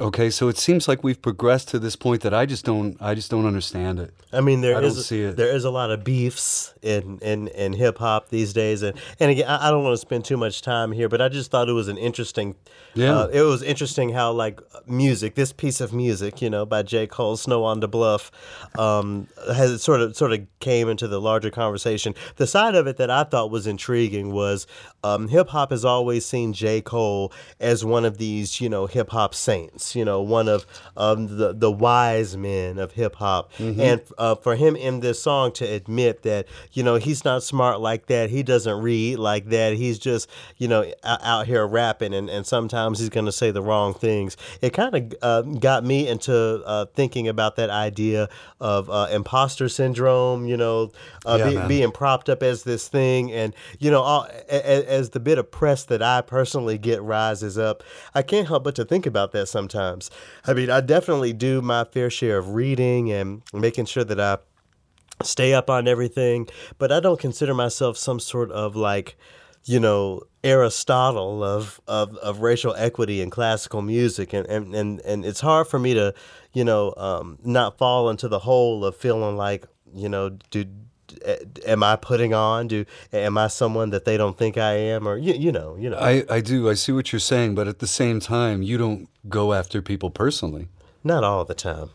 [0.00, 2.96] Okay, so it seems like we've progressed to this point that I just don't.
[3.00, 4.12] I just don't understand it.
[4.32, 5.36] I mean, there I is it.
[5.36, 9.30] there is a lot of beefs in in, in hip hop these days, and and
[9.30, 11.68] again, I, I don't want to spend too much time here, but I just thought
[11.68, 12.56] it was an interesting.
[12.94, 13.18] Yeah.
[13.20, 17.06] uh, it was interesting how like music, this piece of music, you know, by J
[17.06, 18.32] Cole, "Snow on the Bluff,"
[18.76, 22.14] um, has sort of sort of came into the larger conversation.
[22.34, 24.66] The side of it that I thought was intriguing was
[25.04, 29.10] um, hip hop has always seen J Cole as one of these, you know, hip
[29.10, 30.64] hop saints, you know, one of
[30.96, 35.50] um, the the wise men of hip hop, and uh, for him in this song
[35.52, 39.74] to admit that, you know, he's not smart like that, he doesn't read like that,
[39.74, 43.62] he's just, you know, out here rapping, and, and sometimes he's going to say the
[43.62, 44.36] wrong things.
[44.60, 48.28] It kind of uh, got me into uh, thinking about that idea
[48.60, 50.92] of uh, imposter syndrome, you know,
[51.26, 55.20] uh, Yeah, be- being propped up as this thing, and you know, all, as the
[55.20, 57.82] bit of press that I personally get rises up,
[58.14, 59.73] I can't help but to think about that sometimes.
[59.74, 64.38] I mean, I definitely do my fair share of reading and making sure that I
[65.22, 69.16] stay up on everything, but I don't consider myself some sort of like,
[69.64, 74.32] you know, Aristotle of, of, of racial equity and classical music.
[74.32, 76.14] And, and, and, and it's hard for me to,
[76.52, 80.66] you know, um, not fall into the hole of feeling like, you know, do,
[81.66, 82.68] am I putting on?
[82.68, 85.06] Do am I someone that they don't think I am?
[85.06, 85.98] Or you, you know, you know.
[85.98, 86.68] I, I do.
[86.68, 90.10] I see what you're saying, but at the same time, you don't go after people
[90.10, 90.68] personally.
[91.02, 91.90] not all the time.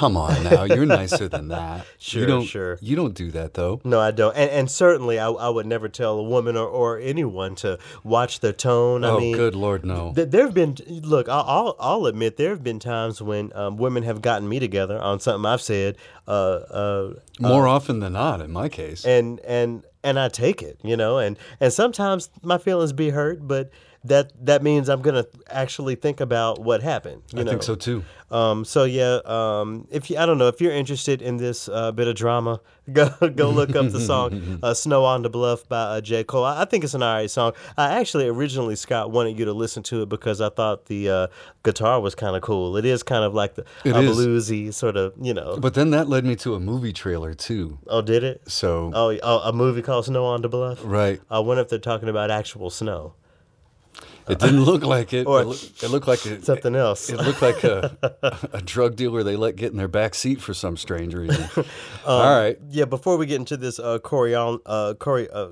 [0.00, 1.86] Come on now, you're nicer than that.
[1.98, 2.78] Sure, you don't, sure.
[2.80, 3.82] You don't do that though.
[3.84, 4.34] No, I don't.
[4.34, 8.40] And, and certainly, I, I would never tell a woman or, or anyone to watch
[8.40, 9.04] their tone.
[9.04, 10.14] I oh, mean, good lord, no.
[10.14, 13.76] Th- There have been, look, I'll, I'll, I'll admit, there have been times when um,
[13.76, 18.40] women have gotten me together on something I've said, uh, uh, More often than not,
[18.40, 19.04] in my case.
[19.04, 23.46] and and and I take it, you know, and and sometimes my feelings be hurt,
[23.46, 23.70] but
[24.04, 27.22] that that means I'm gonna actually think about what happened.
[27.34, 27.50] You I know?
[27.50, 28.02] think so too.
[28.30, 31.90] Um, so yeah, um, if you, I don't know if you're interested in this uh,
[31.92, 32.60] bit of drama,
[32.92, 36.44] go go look up the song uh, "Snow on the Bluff" by uh, J Cole.
[36.44, 37.52] I, I think it's an alright song.
[37.76, 41.26] I actually originally Scott wanted you to listen to it because I thought the uh,
[41.64, 42.76] guitar was kind of cool.
[42.76, 44.16] It is kind of like the It a is.
[44.16, 45.58] bluesy sort of, you know.
[45.58, 47.78] But then that led me to a movie trailer too.
[47.88, 48.48] oh, did it?
[48.48, 51.78] So Oh, oh, a movie called "Snow on the Bluff." right, I wonder if they're
[51.80, 53.14] talking about actual snow,
[54.30, 55.26] it didn't look like it.
[55.30, 57.10] Or it, loo- it looked like a, something else.
[57.10, 57.96] It looked like a,
[58.52, 61.48] a drug dealer they let get in their back seat for some strange reason.
[62.06, 65.48] Um, All right, yeah, before we get into this, uh, Coriol, uh, Cori, uh,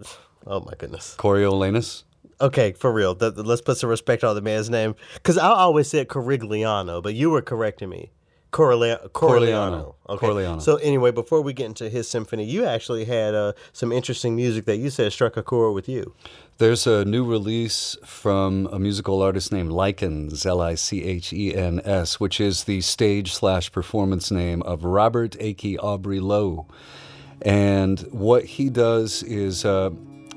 [0.46, 1.14] oh my goodness.
[1.18, 2.04] Coriolanus.
[2.40, 3.14] Okay, for real.
[3.14, 4.94] Th- th- let's put some respect on the man's name.
[5.14, 8.12] Because I always said Corigliano, but you were correcting me.
[8.50, 9.10] Corle- Corleano.
[9.12, 9.94] Corleano.
[10.08, 10.26] Okay.
[10.26, 10.62] Corleano.
[10.62, 14.64] So anyway, before we get into his symphony, you actually had uh, some interesting music
[14.64, 16.14] that you said struck a chord with you.
[16.58, 21.54] There's a new release from a musical artist named Lichens, L I C H E
[21.54, 26.66] N S, which is the stage slash performance name of Robert Aiki Aubrey Lowe.
[27.42, 29.90] And what he does is, uh,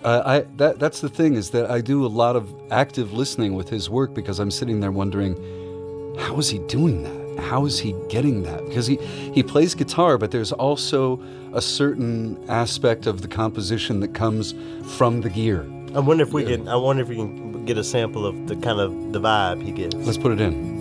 [0.05, 3.55] I, I that that's the thing is that I do a lot of active listening
[3.55, 5.33] with his work because I'm sitting there wondering,
[6.19, 7.43] how is he doing that?
[7.43, 8.63] How is he getting that?
[8.67, 8.97] Because he,
[9.33, 11.19] he plays guitar, but there's also
[11.55, 14.53] a certain aspect of the composition that comes
[14.97, 15.65] from the gear.
[15.93, 16.67] I wonder if we can.
[16.67, 19.71] I wonder if we can get a sample of the kind of the vibe he
[19.71, 19.95] gets.
[19.95, 20.80] Let's put it in.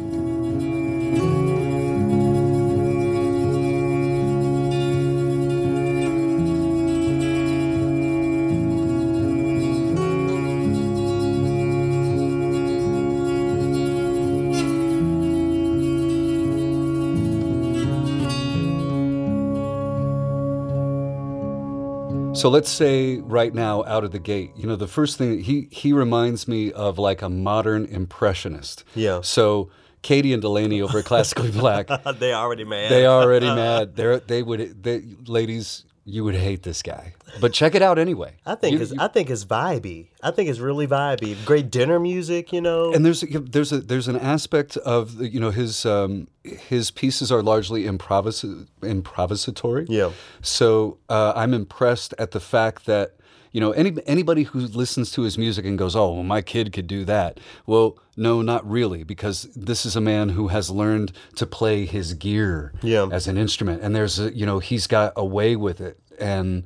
[22.41, 25.69] So let's say right now, out of the gate, you know, the first thing he
[25.71, 28.85] he reminds me of like a modern impressionist.
[28.95, 29.21] Yeah.
[29.23, 29.71] So
[30.03, 32.91] Katie and Delaney over at Classically Black, they already mad.
[32.91, 33.97] they are already mad.
[33.97, 38.33] They're they would they ladies, you would hate this guy, but check it out anyway.
[38.45, 40.07] I think You- it's I think it's vibey.
[40.23, 41.37] I think it's really vibey.
[41.45, 42.93] Great dinner music, you know.
[42.93, 47.31] and there's there's a there's an aspect of the- you know his um, his pieces
[47.33, 49.87] are largely improvis- improvisatory.
[49.89, 50.11] Yeah.
[50.43, 53.15] So uh, I'm impressed at the fact that
[53.53, 56.73] you know any anybody who listens to his music and goes, "Oh, well, my kid
[56.73, 61.13] could do that." Well, no, not really, because this is a man who has learned
[61.37, 63.09] to play his gear Yeah.
[63.11, 66.65] as an instrument, and there's a you know he's got a way with it, and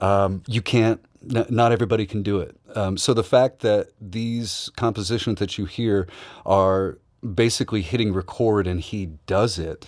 [0.00, 1.00] um, you can't.
[1.34, 2.56] N- not everybody can do it.
[2.74, 6.08] Um, so the fact that these compositions that you hear
[6.44, 6.98] are
[7.34, 9.86] basically hitting record and he does it,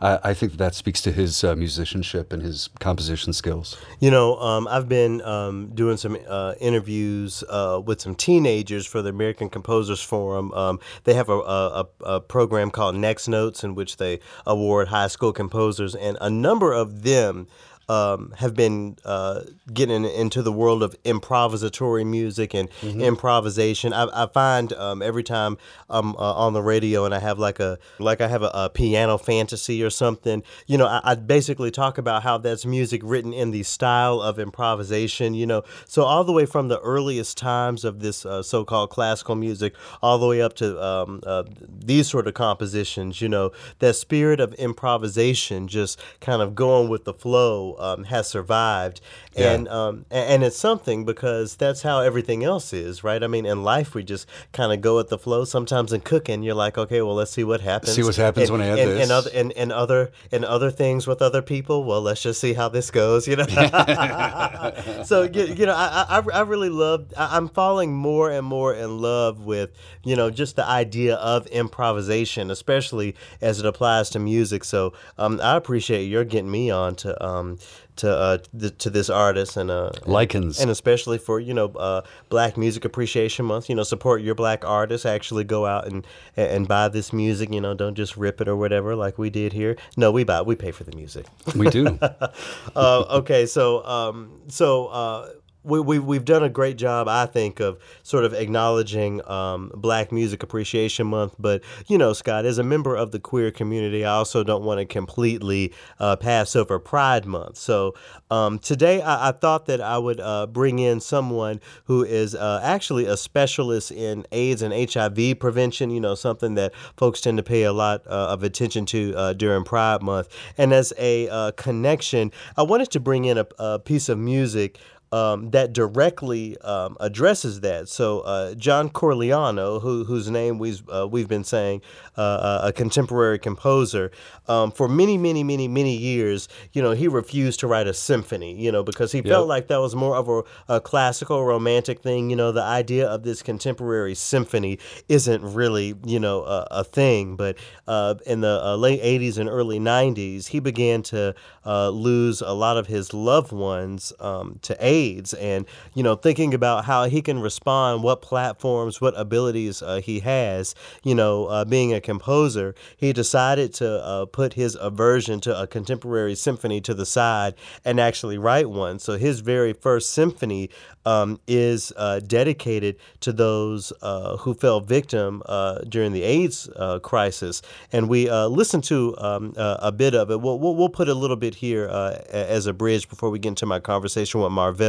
[0.00, 3.76] I, I think that speaks to his uh, musicianship and his composition skills.
[4.00, 9.02] You know, um, I've been um, doing some uh, interviews uh, with some teenagers for
[9.02, 10.52] the American Composers Forum.
[10.52, 14.88] Um, they have a, a, a a program called Next Notes in which they award
[14.88, 17.46] high school composers, and a number of them.
[17.90, 23.94] Um, have been uh, getting into the world of improvisatory music and improvisation.
[23.94, 25.56] I, I find um, every time
[25.88, 28.68] I'm uh, on the radio and I have like a like I have a, a
[28.68, 33.32] piano fantasy or something, you know, I, I basically talk about how that's music written
[33.32, 35.32] in the style of improvisation.
[35.32, 39.34] You know, so all the way from the earliest times of this uh, so-called classical
[39.34, 43.22] music, all the way up to um, uh, these sort of compositions.
[43.22, 48.28] You know, that spirit of improvisation, just kind of going with the flow, um, has
[48.28, 49.00] survived,
[49.36, 53.22] and um, and it's something because that's how everything else is, right?
[53.22, 55.44] I mean, in life we just kind of go with the flow.
[55.44, 57.94] Sometimes in cooking, you're like, okay, well, let's see what happens.
[57.94, 59.02] See what happens And- when I add and, this.
[59.02, 61.84] And other and, and other and other things with other people.
[61.84, 63.26] Well, let's just see how this goes.
[63.28, 63.46] You know.
[65.04, 67.12] so you, you know, I, I I really love.
[67.16, 69.70] I, I'm falling more and more in love with
[70.04, 74.64] you know just the idea of improvisation, especially as it applies to music.
[74.64, 77.58] So um, I appreciate your getting me on to um
[77.98, 80.60] to uh th- to this artist and uh Lichens.
[80.60, 83.68] and especially for you know uh, Black Music Appreciation Month.
[83.68, 85.06] You know, support your black artists.
[85.06, 86.06] Actually, go out and
[86.36, 87.52] and buy this music.
[87.52, 89.76] You know, don't just rip it or whatever like we did here.
[89.96, 90.42] No, we buy.
[90.42, 91.26] We pay for the music.
[91.54, 91.98] We do.
[92.76, 95.30] uh, okay, so um, so uh,
[95.64, 100.12] we, we we've done a great job, I think, of sort of acknowledging um, Black
[100.12, 101.34] Music Appreciation Month.
[101.38, 104.78] But you know, Scott, as a member of the queer community, I also don't want
[104.78, 107.58] to completely uh, pass over Pride Month.
[107.58, 107.94] So
[108.30, 112.60] um, today, I, I thought that I would uh, bring in someone who is uh,
[112.62, 115.90] actually a specialist in AIDS and HIV prevention.
[115.90, 119.32] You know, something that folks tend to pay a lot uh, of attention to uh,
[119.32, 120.28] during Pride Month.
[120.56, 124.78] And as a uh, connection, I wanted to bring in a, a piece of music.
[125.10, 127.88] Um, that directly um, addresses that.
[127.88, 131.80] So uh, John Corigliano, who, whose name we've uh, we've been saying,
[132.16, 134.10] uh, uh, a contemporary composer,
[134.48, 138.54] um, for many many many many years, you know, he refused to write a symphony,
[138.60, 142.30] you know, because he felt like that was more of a, a classical romantic thing.
[142.30, 147.36] You know, the idea of this contemporary symphony isn't really you know a, a thing.
[147.36, 152.40] But uh, in the uh, late '80s and early '90s, he began to uh, lose
[152.40, 154.97] a lot of his loved ones um, to AIDS,
[155.40, 160.20] and you know, thinking about how he can respond, what platforms, what abilities uh, he
[160.20, 160.74] has.
[161.04, 165.66] You know, uh, being a composer, he decided to uh, put his aversion to a
[165.66, 168.98] contemporary symphony to the side and actually write one.
[168.98, 170.70] So his very first symphony
[171.08, 176.68] um, is uh, dedicated to those uh, who fell victim uh, during the AIDS
[177.02, 177.62] crisis.
[177.92, 180.40] And we listened to um, a bit of it.
[180.40, 181.86] We'll, we'll, put a little bit here
[182.30, 184.87] as a bridge before we get into my conversation with Marvell.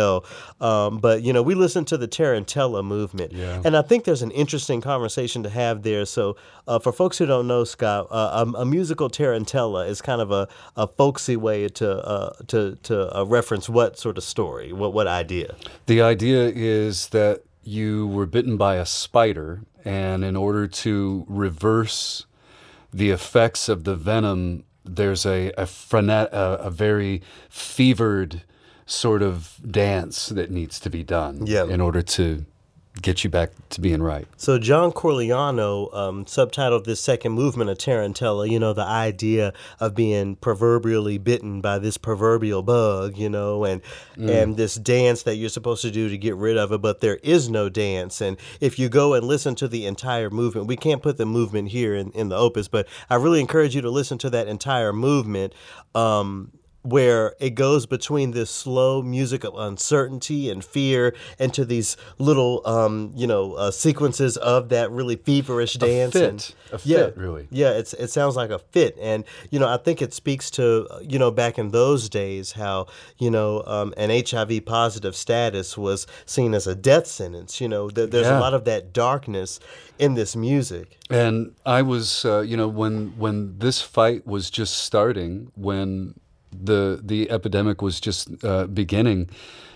[0.60, 3.32] Um, but, you know, we listen to the Tarantella movement.
[3.34, 3.62] Yeah.
[3.66, 6.06] And I think there's an interesting conversation to have there.
[6.06, 6.36] So,
[6.68, 10.32] uh, for folks who don't know, Scott, uh, a, a musical tarantella is kind of
[10.32, 14.94] a, a folksy way to uh, to to uh, reference what sort of story, what
[14.94, 15.56] what idea.
[15.86, 22.26] The idea is that you were bitten by a spider, and in order to reverse
[22.94, 28.44] the effects of the venom, there's a a, frenet, a, a very fevered
[28.89, 31.65] sort of dance that needs to be done Yeah.
[31.65, 32.45] in order to
[33.04, 34.28] get you back to being right.
[34.36, 39.95] So John Corigliano um, subtitled this second movement of Tarantella, you know, the idea of
[39.95, 43.82] being proverbially bitten by this proverbial bug, you know, and
[44.17, 47.19] and this dance that you're supposed to do to get rid of it, but there
[47.23, 48.19] is no dance.
[48.19, 51.70] And if you go and listen to the entire movement, we can't put the movement
[51.70, 54.91] here in, in the opus, but I really encourage you to listen to that entire
[54.91, 55.53] movement.
[55.95, 56.51] Um,
[56.82, 63.11] where it goes between this slow music of uncertainty and fear into these little um,
[63.15, 67.09] you know uh, sequences of that really feverish dance a fit, and a fit, yeah
[67.15, 67.47] really.
[67.51, 68.97] yeah it's it sounds like a fit.
[69.01, 72.88] And you know I think it speaks to you know back in those days how
[73.17, 77.89] you know um, an HIV positive status was seen as a death sentence you know
[77.89, 78.39] th- there's Yeah.
[78.39, 79.59] a lot of that darkness
[79.97, 80.97] in this music.
[81.09, 86.13] And I was, uh, you know, when when this fight was just starting, when
[86.52, 89.30] the the epidemic was just uh, beginning,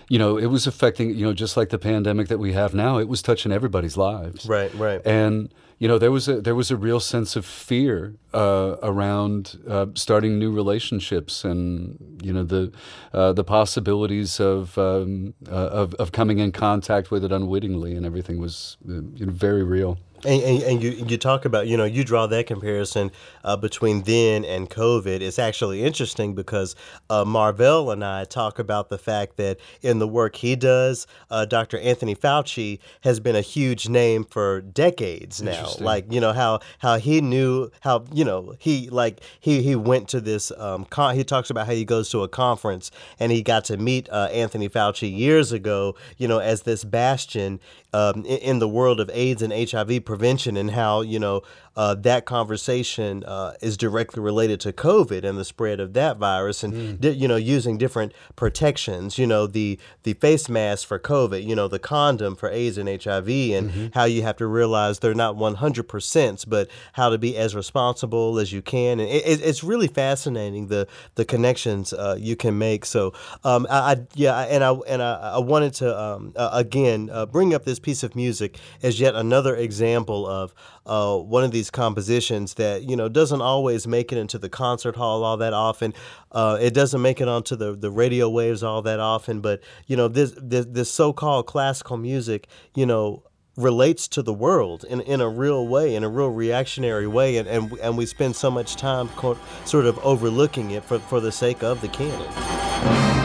[0.08, 2.98] you know, it was affecting, you know, just like the pandemic that we have now,
[2.98, 4.46] it was touching everybody's lives.
[4.46, 8.14] right right And you know, there was a there was a real sense of fear
[8.32, 12.72] uh, around uh, starting new relationships, and you know the
[13.12, 18.06] uh, the possibilities of, um, uh, of of coming in contact with it unwittingly, and
[18.06, 19.98] everything was uh, you know, very real.
[20.24, 23.10] And, and, and you you talk about you know you draw that comparison
[23.44, 25.20] uh, between then and COVID.
[25.20, 26.74] It's actually interesting because
[27.10, 31.44] uh, Marvell and I talk about the fact that in the work he does, uh,
[31.44, 31.78] Dr.
[31.78, 35.66] Anthony Fauci has been a huge name for decades now.
[35.78, 40.08] Like you know how how he knew how you know he like he he went
[40.08, 43.42] to this um, con- he talks about how he goes to a conference and he
[43.42, 45.94] got to meet uh, Anthony Fauci years ago.
[46.16, 47.60] You know as this bastion
[47.92, 51.42] um, in, in the world of AIDS and HIV prevention and how you know
[51.76, 56.62] uh, that conversation uh, is directly related to COVID and the spread of that virus,
[56.62, 59.18] and di- you know using different protections.
[59.18, 62.88] You know the the face mask for COVID, you know the condom for AIDS and
[62.88, 67.18] HIV, and how you have to realize they're not one hundred percent, but how to
[67.18, 69.00] be as responsible as you can.
[69.00, 72.84] And it, it, it's really fascinating the the connections uh, you can make.
[72.84, 73.12] So
[73.42, 77.26] um, I, I yeah, and I and I, I wanted to um, uh, again uh,
[77.26, 80.54] bring up this piece of music as yet another example of
[80.86, 84.96] uh, one of these compositions that you know doesn't always make it into the concert
[84.96, 85.94] hall all that often.
[86.32, 89.40] Uh, it doesn't make it onto the, the radio waves all that often.
[89.40, 93.22] But you know this this, this so-called classical music, you know.
[93.56, 97.46] Relates to the world in, in a real way, in a real reactionary way, and,
[97.46, 101.30] and, and we spend so much time co- sort of overlooking it for, for the
[101.30, 103.23] sake of the canon.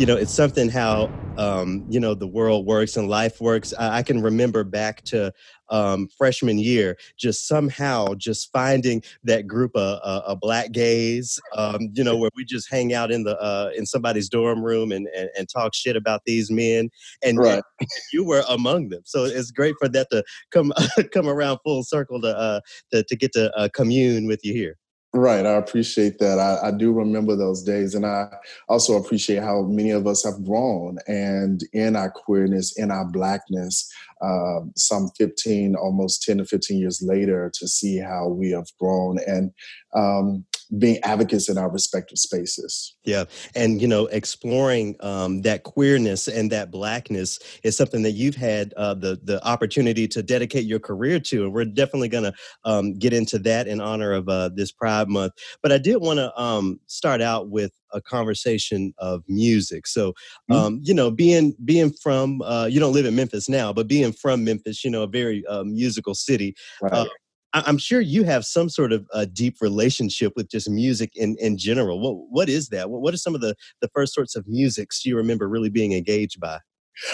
[0.00, 3.74] You know it's something how um, you know the world works and life works.
[3.78, 5.30] I, I can remember back to
[5.68, 11.90] um, freshman year just somehow just finding that group of, uh, of black gays um,
[11.92, 15.06] you know where we just hang out in the uh, in somebody's dorm room and,
[15.14, 16.88] and, and talk shit about these men
[17.22, 17.62] and Right.
[18.14, 19.02] you were among them.
[19.04, 20.72] So it's great for that to come
[21.12, 22.60] come around full circle to uh,
[22.92, 24.78] to, to get to uh, commune with you here
[25.12, 25.44] Right.
[25.44, 26.38] I appreciate that.
[26.38, 27.96] I, I do remember those days.
[27.96, 28.28] And I
[28.68, 33.92] also appreciate how many of us have grown and in our queerness, in our blackness,
[34.22, 39.18] uh, some 15, almost 10 to 15 years later, to see how we have grown
[39.26, 39.50] and
[39.94, 40.44] um,
[40.78, 42.94] being advocates in our respective spaces.
[43.04, 48.36] Yeah, and you know, exploring um, that queerness and that blackness is something that you've
[48.36, 52.34] had uh, the the opportunity to dedicate your career to, and we're definitely going to
[52.64, 55.32] um, get into that in honor of uh, this Pride Month.
[55.62, 59.86] But I did want to um, start out with a conversation of music.
[59.86, 60.14] So,
[60.48, 60.54] Mhm.
[60.56, 64.12] um, you know, being being from uh, you don't live in Memphis now, but being
[64.12, 66.54] from Memphis, you know, a very uh, musical city.
[66.80, 66.92] Right.
[66.92, 67.06] Uh,
[67.52, 71.58] I'm sure you have some sort of uh, deep relationship with just music in, in
[71.58, 72.00] general.
[72.00, 72.90] What what is that?
[72.90, 75.92] What what are some of the the first sorts of musics you remember really being
[75.92, 76.60] engaged by?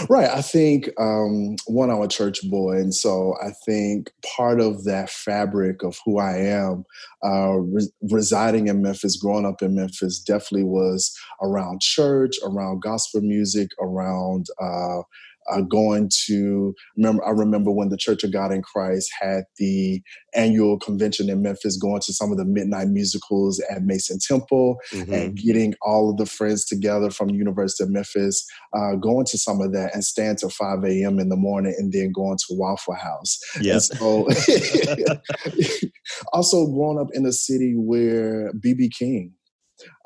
[0.08, 0.28] Right.
[0.28, 5.10] I think um, one, I'm a church boy, and so I think part of that
[5.10, 6.84] fabric of who I am,
[7.24, 13.20] uh, re- residing in Memphis, growing up in Memphis, definitely was around church, around gospel
[13.20, 14.46] music, around.
[14.60, 15.02] Uh,
[15.50, 20.02] uh, going to remember, I remember when the Church of God in Christ had the
[20.34, 25.36] annual convention in Memphis, going to some of the midnight musicals at Mason Temple, and
[25.36, 29.60] getting all of the friends together from the University of Memphis, uh, going to some
[29.60, 31.18] of that and stand till 5 a.m.
[31.18, 33.38] in the morning and then going to Waffle House.
[33.60, 33.88] Yes.
[33.98, 34.28] So
[36.32, 39.32] also growing up in a city where BB King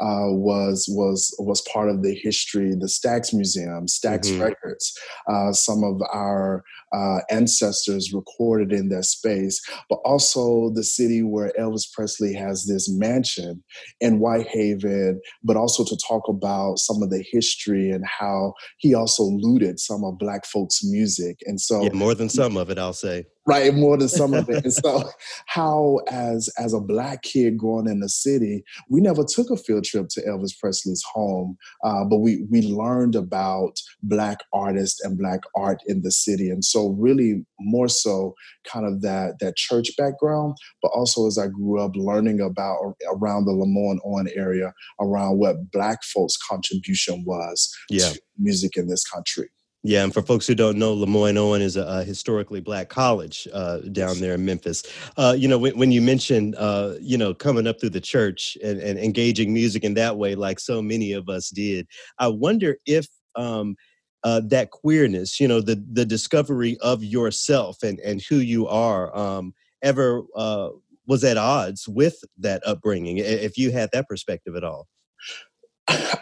[0.01, 4.43] uh, was was was part of the history, the Stax Museum, Stax mm-hmm.
[4.43, 4.93] Records.
[5.29, 11.53] Uh, some of our uh, ancestors recorded in that space, but also the city where
[11.59, 13.63] Elvis Presley has this mansion
[14.01, 19.23] in Whitehaven, but also to talk about some of the history and how he also
[19.23, 21.39] looted some of Black folks' music.
[21.47, 24.49] And so, yeah, more than some of it, I'll say right more than some of
[24.49, 24.65] it.
[24.65, 25.11] And so
[25.47, 29.85] how as as a black kid growing in the city we never took a field
[29.85, 35.41] trip to elvis presley's home uh, but we we learned about black artists and black
[35.55, 36.51] art in the city.
[36.51, 38.35] And so really more so
[38.65, 42.77] kind of that that church background but also as i grew up learning about
[43.13, 48.11] around the Lemoyne-Owen area around what black folks contribution was yeah.
[48.11, 49.49] to music in this country
[49.83, 53.79] yeah, and for folks who don't know, Lemoyne-Owen is a, a historically black college uh,
[53.93, 54.83] down there in Memphis.
[55.17, 58.59] Uh, you know, when, when you mentioned, uh, you know, coming up through the church
[58.63, 61.87] and, and, engaging music in that way, like so many of us did,
[62.19, 63.07] I wonder if
[63.37, 63.75] um,
[64.23, 69.17] uh, that queerness, you know, the the discovery of yourself and and who you are,
[69.17, 70.69] um, ever uh,
[71.07, 73.17] was at odds with that upbringing.
[73.17, 74.89] If you had that perspective at all.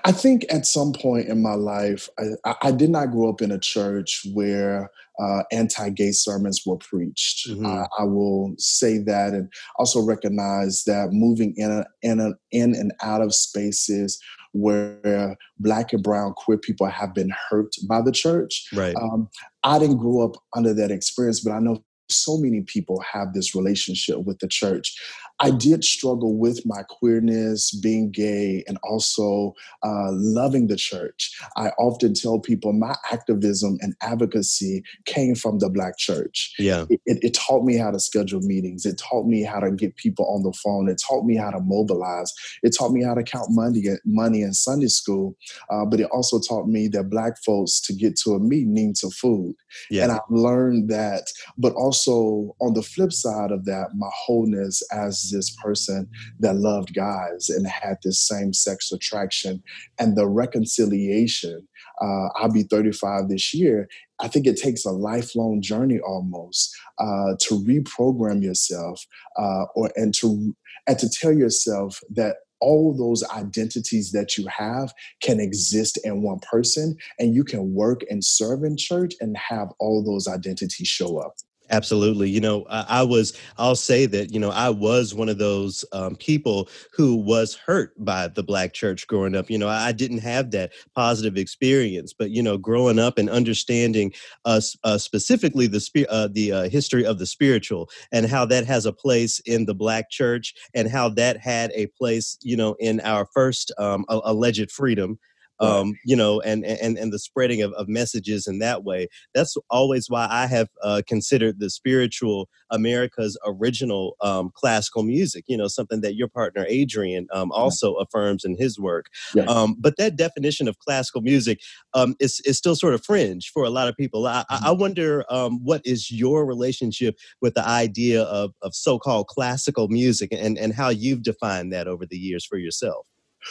[0.05, 2.09] I think at some point in my life,
[2.45, 4.91] I, I did not grow up in a church where
[5.21, 7.49] uh, anti-gay sermons were preached.
[7.49, 7.67] Mm-hmm.
[7.67, 12.75] Uh, I will say that, and also recognize that moving in a, in a, in
[12.75, 14.19] and out of spaces
[14.53, 18.67] where black and brown queer people have been hurt by the church.
[18.73, 18.97] Right.
[18.97, 19.29] Um,
[19.63, 23.55] I didn't grow up under that experience, but I know so many people have this
[23.55, 24.97] relationship with the church.
[25.41, 31.37] I did struggle with my queerness, being gay, and also uh, loving the church.
[31.57, 36.55] I often tell people my activism and advocacy came from the Black church.
[36.59, 36.87] Yeah.
[36.91, 38.85] It, it, it, taught me how to schedule meetings.
[38.85, 40.89] It taught me how to get people on the phone.
[40.89, 42.33] It taught me how to mobilize.
[42.63, 45.37] It taught me how to count money, money in Sunday school.
[45.71, 48.97] Uh, but it also taught me that Black folks, to get to a meeting, need
[48.97, 49.55] some food.
[49.91, 50.05] Yeah.
[50.05, 51.31] And I learned that.
[51.57, 56.09] But also, on the flip side of that, my wholeness as this person
[56.41, 59.63] that loved guys and had this same sex attraction
[59.99, 61.67] and the reconciliation.
[62.01, 63.89] Uh, I'll be 35 this year.
[64.21, 69.05] I think it takes a lifelong journey almost uh, to reprogram yourself
[69.37, 70.55] uh, or and to
[70.87, 76.41] and to tell yourself that all those identities that you have can exist in one
[76.41, 81.19] person and you can work and serve in church and have all those identities show
[81.19, 81.35] up
[81.71, 82.31] Absolutely.
[82.31, 86.17] You know, I, was, I'll say that, you know, I was one of those um,
[86.17, 89.51] people who was hurt by the black church growing up.
[89.51, 94.13] You know, I didn't have that positive experience, but, you know, growing up and understanding
[94.47, 98.87] uh, uh, specifically the, uh, the uh, history of the spiritual and how that has
[98.87, 102.99] a place in the black church and how that had a place, you know, in
[103.01, 105.19] our first um, alleged freedom
[105.61, 109.09] um, you know, and and and the spreading of, of messages in that way.
[109.35, 115.45] That's always why I have uh, considered the spiritual America's original um, classical music.
[115.49, 118.03] You know, something that your partner Adrian um, also yeah.
[118.03, 119.07] affirms in his work.
[119.35, 119.45] Yeah.
[119.45, 121.61] Um, but that definition of classical music
[121.95, 124.27] um, is is still sort of fringe for a lot of people.
[124.27, 124.65] I, mm-hmm.
[124.65, 129.89] I wonder um, what is your relationship with the idea of of so called classical
[129.89, 133.07] music and and how you've defined that over the years for yourself.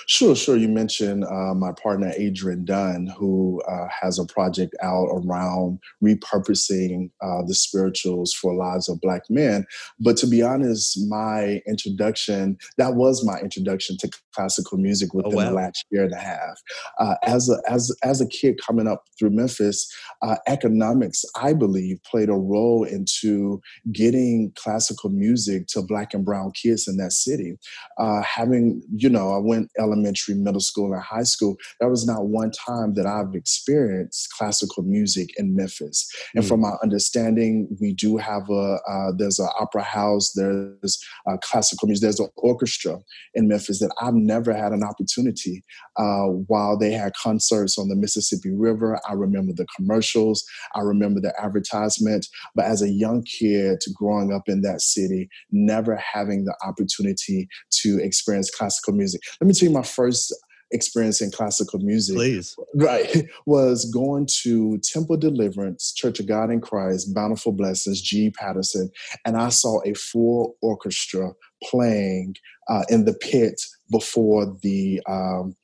[0.06, 0.58] Sure, sure.
[0.58, 7.10] You mentioned uh, my partner Adrian Dunn, who uh, has a project out around repurposing
[7.22, 9.66] uh, the spirituals for lives of Black men.
[10.00, 15.34] But to be honest, my introduction that was my introduction to classical music oh, within
[15.34, 15.50] oh, wow.
[15.50, 16.62] the last year and a half.
[17.00, 19.92] Uh, as a as as a kid coming up through Memphis,
[20.22, 26.52] uh, economics, I believe, played a role into getting classical music to Black and Brown
[26.52, 27.58] kids in that city.
[27.98, 32.28] Uh, having you know, I went elementary, middle school, and high school, there was not
[32.28, 36.10] one time that I've experienced classical music in Memphis.
[36.36, 36.48] And mm.
[36.48, 41.88] from my understanding, we do have a uh, there's an opera house, there's a classical
[41.88, 43.00] music, there's an orchestra
[43.34, 45.64] in Memphis that I've never had an opportunity.
[45.98, 51.20] Uh, while they had concerts on the Mississippi River, I remember the commercials, I remember
[51.20, 52.28] the advertisement.
[52.56, 57.48] But as a young kid growing up in that city, never having the opportunity
[57.82, 59.22] to experience classical music.
[59.42, 60.34] Let me tell you my first
[60.72, 62.56] experience in classical music Please.
[62.76, 68.90] right was going to temple deliverance church of god in christ bountiful blessings g patterson
[69.26, 71.32] and i saw a full orchestra
[71.64, 72.36] playing
[72.70, 75.56] uh, in the pit before the um,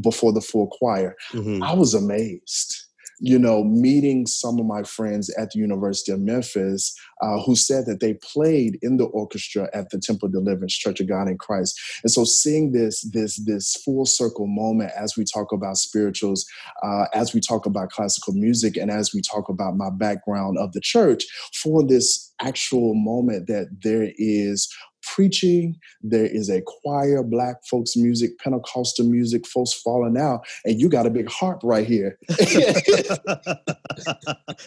[0.00, 1.62] before the full choir mm-hmm.
[1.62, 2.84] i was amazed
[3.20, 7.84] you know, meeting some of my friends at the University of Memphis uh, who said
[7.86, 11.78] that they played in the orchestra at the Temple Deliverance Church of God in Christ.
[12.02, 16.46] And so seeing this, this, this full circle moment as we talk about spirituals,
[16.82, 20.72] uh, as we talk about classical music, and as we talk about my background of
[20.72, 21.24] the church,
[21.62, 24.66] for this actual moment that there is
[25.02, 25.78] preaching.
[26.02, 31.06] There is a choir, black folks music, Pentecostal music, folks falling out, and you got
[31.06, 32.18] a big harp right here.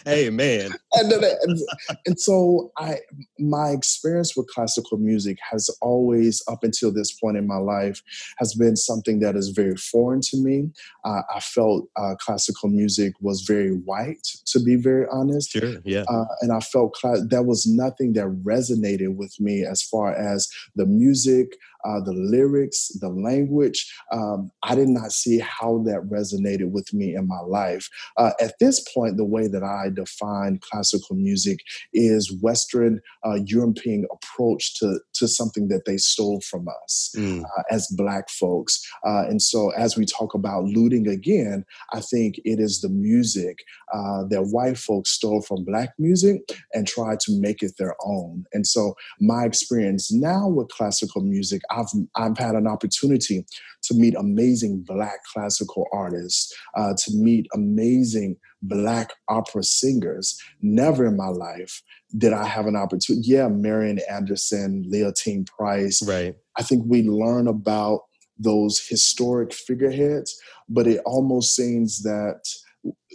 [0.04, 0.72] hey man.
[0.96, 1.58] And, and,
[2.06, 2.98] and, so I
[3.40, 8.00] my experience with classical music has always, up until this point in my life,
[8.38, 10.70] has been something that is very foreign to me.
[11.04, 15.50] Uh, I felt uh, classical music was very white, to be very honest.
[15.50, 16.04] Sure, yeah.
[16.08, 20.23] Uh, and I felt cl- there was nothing that resonated with me as far as
[20.24, 23.92] as the music, uh, the lyrics, the language.
[24.12, 27.88] Um, I did not see how that resonated with me in my life.
[28.16, 31.60] Uh, at this point, the way that I define classical music
[31.92, 37.44] is Western uh, European approach to, to something that they stole from us mm.
[37.44, 38.80] Uh, as Black folks.
[39.04, 43.64] Uh, and so, as we talk about looting again, I think it is the music
[43.92, 46.40] uh, that white folks stole from Black music
[46.72, 48.44] and tried to make it their own.
[48.52, 53.44] And so, my experience now with classical music, I've I've had an opportunity
[53.84, 60.38] to meet amazing Black classical artists, uh, to meet amazing Black opera singers.
[60.62, 61.82] Never in my life
[62.16, 63.28] did I have an opportunity.
[63.28, 66.02] Yeah, Marian Anderson, Leontyne Price.
[66.06, 66.34] Right.
[66.56, 68.02] I think we learn about
[68.38, 70.36] those historic figureheads,
[70.68, 72.40] but it almost seems that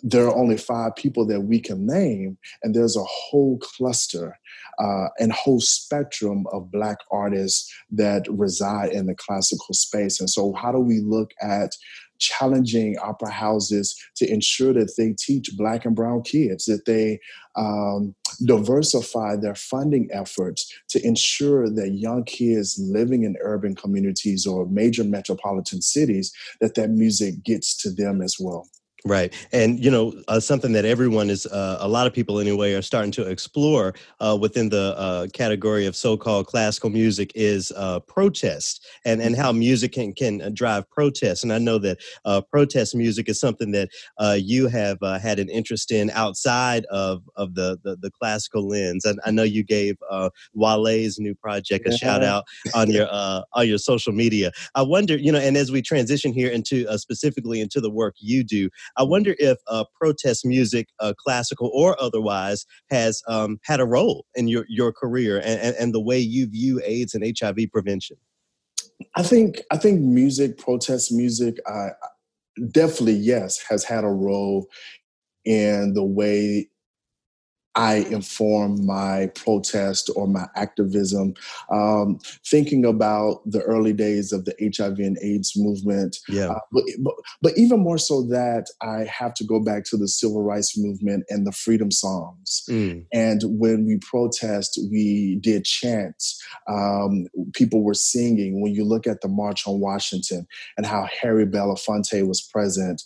[0.04, 4.38] there are only five people that we can name, and there's a whole cluster
[4.80, 10.20] uh, and whole spectrum of Black artists that reside in the classical space.
[10.20, 11.76] And so, how do we look at
[12.20, 17.20] challenging opera houses to ensure that they teach Black and Brown kids, that they
[17.56, 18.14] um,
[18.46, 25.04] diversify their funding efforts to ensure that young kids living in urban communities or major
[25.04, 28.68] metropolitan cities, that that music gets to them as well.
[29.06, 29.34] Right.
[29.54, 32.82] And, you know, uh, something that everyone is, uh, a lot of people anyway, are
[32.82, 38.02] starting to explore uh, within the uh, category of so called classical music is uh,
[38.02, 41.44] protest and, and how music can, can uh, drive protest.
[41.44, 42.00] And I know that
[42.52, 43.90] protest music is something that
[44.38, 49.06] you have had an interest in outside of, of the, the, the classical lens.
[49.06, 49.96] And I know you gave
[50.54, 51.96] Wale's new project a yeah.
[51.96, 52.44] shout out
[52.76, 54.52] on your, on your social media.
[54.76, 58.44] I wonder, you know, and as we transition here into specifically into the work you
[58.44, 63.86] do, I wonder if uh, protest music, uh, classical or otherwise, has um, had a
[63.86, 67.72] role in your, your career and, and, and the way you view AIDS and HIV
[67.72, 68.18] prevention.
[69.16, 71.90] I think I think music, protest music, uh,
[72.72, 74.68] definitely yes, has had a role
[75.46, 76.70] in the way
[77.80, 81.34] I inform my protest or my activism.
[81.72, 86.50] Um, thinking about the early days of the HIV and AIDS movement, yeah.
[86.50, 90.10] Uh, but, but, but, even more so that I have to go back to the
[90.10, 92.64] civil rights movement and the freedom songs.
[92.70, 93.06] Mm.
[93.14, 96.46] And when we protest, we did chants.
[96.68, 98.62] Um, people were singing.
[98.62, 103.02] When you look at the March on Washington and how Harry Belafonte was present,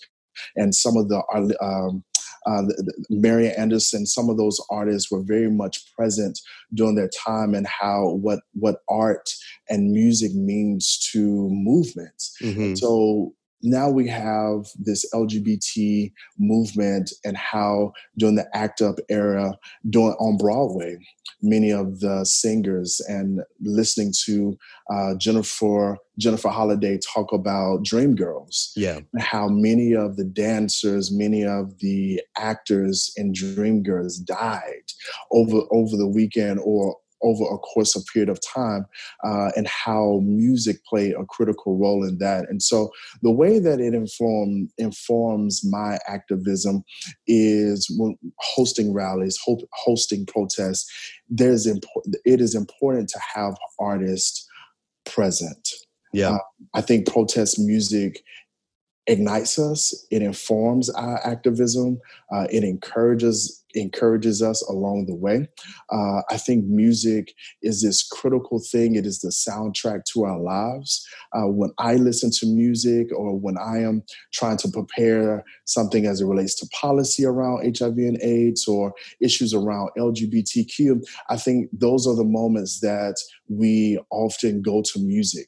[0.55, 1.21] and some of the
[1.61, 2.03] um,
[2.45, 2.63] uh,
[3.09, 6.39] Marian Anderson, some of those artists were very much present
[6.73, 9.29] during their time and how what what art
[9.69, 12.35] and music means to movements.
[12.41, 12.75] Mm-hmm.
[12.75, 13.33] So
[13.63, 19.57] now we have this LGBT movement and how during the ACT UP era,
[19.89, 20.97] doing on Broadway,
[21.41, 24.57] many of the singers and listening to
[24.91, 28.71] uh, Jennifer Jennifer Holliday talk about Dreamgirls.
[28.75, 34.91] Yeah, how many of the dancers, many of the actors in Dreamgirls died
[35.31, 38.85] over over the weekend or over a course of period of time
[39.23, 42.49] uh, and how music played a critical role in that.
[42.49, 46.83] And so the way that it inform, informs my activism
[47.27, 49.39] is when hosting rallies
[49.71, 50.89] hosting protests
[51.29, 54.47] there's important it is important to have artists
[55.05, 55.69] present.
[56.13, 56.31] Yeah.
[56.31, 56.37] Uh,
[56.73, 58.23] i think protest music
[59.07, 61.99] ignites us it informs our activism
[62.33, 65.47] uh, it encourages encourages us along the way.
[65.91, 68.95] Uh, I think music is this critical thing.
[68.95, 71.07] It is the soundtrack to our lives.
[71.33, 76.21] Uh, when I listen to music or when I am trying to prepare something as
[76.21, 82.07] it relates to policy around HIV and AIDS or issues around LGBTQ, I think those
[82.07, 83.15] are the moments that
[83.49, 85.47] we often go to music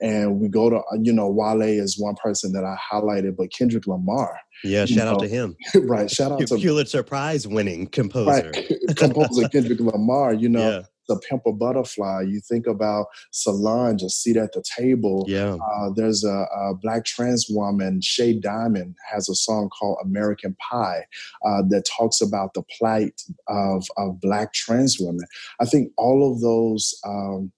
[0.00, 3.86] and we go to, you know, Wale is one person that I highlighted, but Kendrick
[3.86, 5.12] Lamar Yeah, shout know?
[5.12, 5.56] out to him.
[5.82, 6.10] right.
[6.10, 8.50] Shout out to Pulitzer Prize winning composer.
[8.54, 8.72] Right.
[8.96, 10.70] composer Kendrick Lamar, you know.
[10.70, 12.22] Yeah the pimp a butterfly.
[12.22, 15.24] You think about Solange, a seat at the table.
[15.28, 15.56] Yeah.
[15.56, 21.04] Uh, there's a, a, black trans woman, Shea Diamond, has a song called American Pie
[21.46, 25.26] uh, that talks about the plight of, of black trans women.
[25.60, 26.98] I think all of those.
[27.06, 27.52] Um,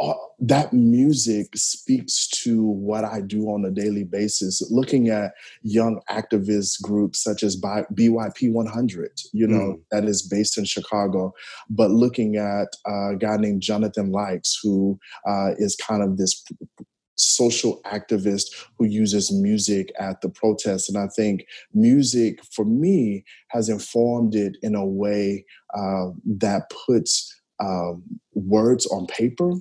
[0.00, 4.62] uh, that music speaks to what I do on a daily basis.
[4.70, 5.32] Looking at
[5.62, 9.80] young activist groups such as BYP 100, you know, mm.
[9.90, 11.32] that is based in Chicago,
[11.68, 16.44] but looking at a guy named Jonathan Lykes, who uh, is kind of this
[17.16, 18.46] social activist
[18.78, 20.88] who uses music at the protests.
[20.88, 21.44] And I think
[21.74, 25.44] music, for me, has informed it in a way
[25.74, 29.54] uh, that puts um, words on paper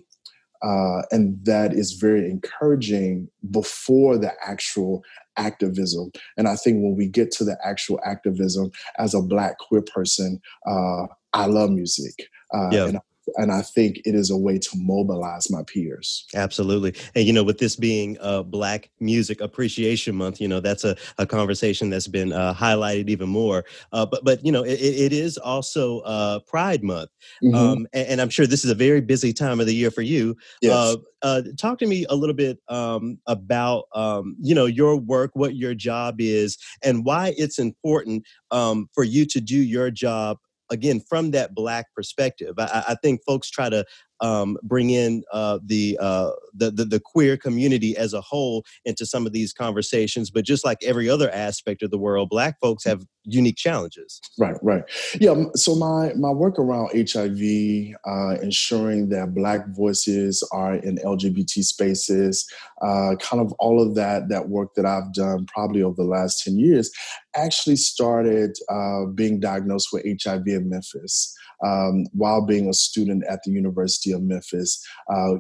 [0.62, 5.04] uh, and that is very encouraging before the actual
[5.38, 6.12] activism.
[6.38, 10.40] And I think when we get to the actual activism as a Black queer person,
[10.66, 12.28] uh, I love music.
[12.54, 12.86] Uh, yeah.
[12.88, 13.00] And
[13.36, 16.26] and I think it is a way to mobilize my peers.
[16.34, 16.96] Absolutely.
[17.16, 20.96] And, you know, with this being uh, Black Music Appreciation Month, you know, that's a,
[21.18, 23.66] a conversation that's been uh, highlighted even more.
[23.92, 27.10] Uh, but, but, you know, it, it is also uh, Pride Month.
[27.44, 27.56] Mm-hmm.
[27.56, 30.02] Um, and, and, I'm sure this is a very busy time of the year for
[30.02, 30.36] you.
[30.62, 30.74] Yes.
[30.74, 35.32] Uh, uh, talk to me a little bit um, about, um, you know, your work,
[35.34, 40.38] what your job is, and why it's important um, for you to do your job
[40.70, 43.86] again from that black perspective i, I think folks try to
[44.22, 49.06] um, bring in uh, the, uh, the, the the queer community as a whole into
[49.06, 50.32] some of these conversations.
[50.32, 54.22] But just like every other aspect of the world, Black folks have unique challenges.
[54.40, 54.84] Right, right.
[55.20, 55.44] Yeah.
[55.56, 62.48] So my my work around HIV, uh, ensuring that Black voices are in LGBT spaces,
[62.82, 66.44] uh, kind of all of that that work that I've done probably over the last
[66.44, 66.92] ten years,
[67.38, 71.34] actually started uh, being diagnosed with HIV in Memphis
[71.66, 75.36] um, while being a student at the University of Memphis, uh,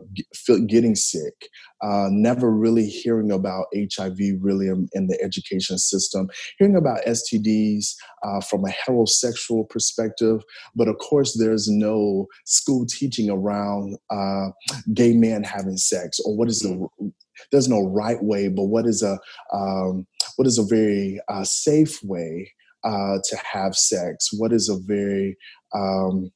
[0.67, 1.49] getting sick,
[1.81, 7.93] uh, never really hearing about HIV really in, in, the education system, hearing about STDs
[8.23, 10.41] uh, from a heterosexual perspective,
[10.75, 14.49] but of course, there's no school teaching around uh,
[14.93, 17.07] gay men having sex or what is the mm-hmm.
[17.51, 19.19] there's no right way, but what is a
[19.53, 22.51] um, what is a very uh, safe way
[22.83, 24.29] uh, to have sex?
[24.33, 25.37] What is a very
[25.75, 26.31] um,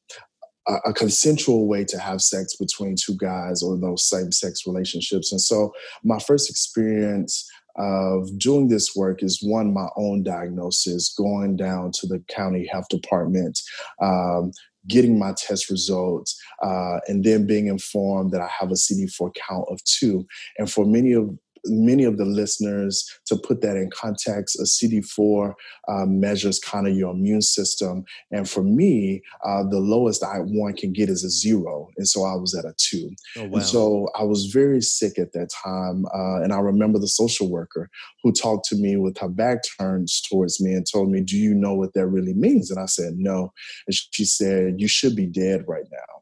[0.67, 5.31] a, consensual way to have sex between two guys or those same sex relationships?
[5.31, 11.55] And so, my first experience of doing this work is one my own diagnosis, going
[11.55, 13.59] down to the county health department.
[14.01, 14.51] Um,
[14.87, 19.65] getting my test results, uh, and then being informed that I have a CD4 count
[19.69, 20.25] of two.
[20.57, 21.29] And for many of
[21.65, 25.53] many of the listeners to put that in context a cd4
[25.87, 28.03] uh, measures kind of your immune system.
[28.31, 31.89] And for me uh, the lowest i one can get is a zero.
[31.97, 33.11] And so i was at a two.
[33.37, 33.49] Oh, wow.
[33.53, 37.49] and so i was very sick at that time uh, and i remember the social
[37.49, 37.89] worker
[38.23, 41.53] who talked to me with her back turned towards me and told me do you
[41.53, 42.71] know what that really means?
[42.71, 43.53] And i said no.
[43.87, 46.20] And she said you should be dead right now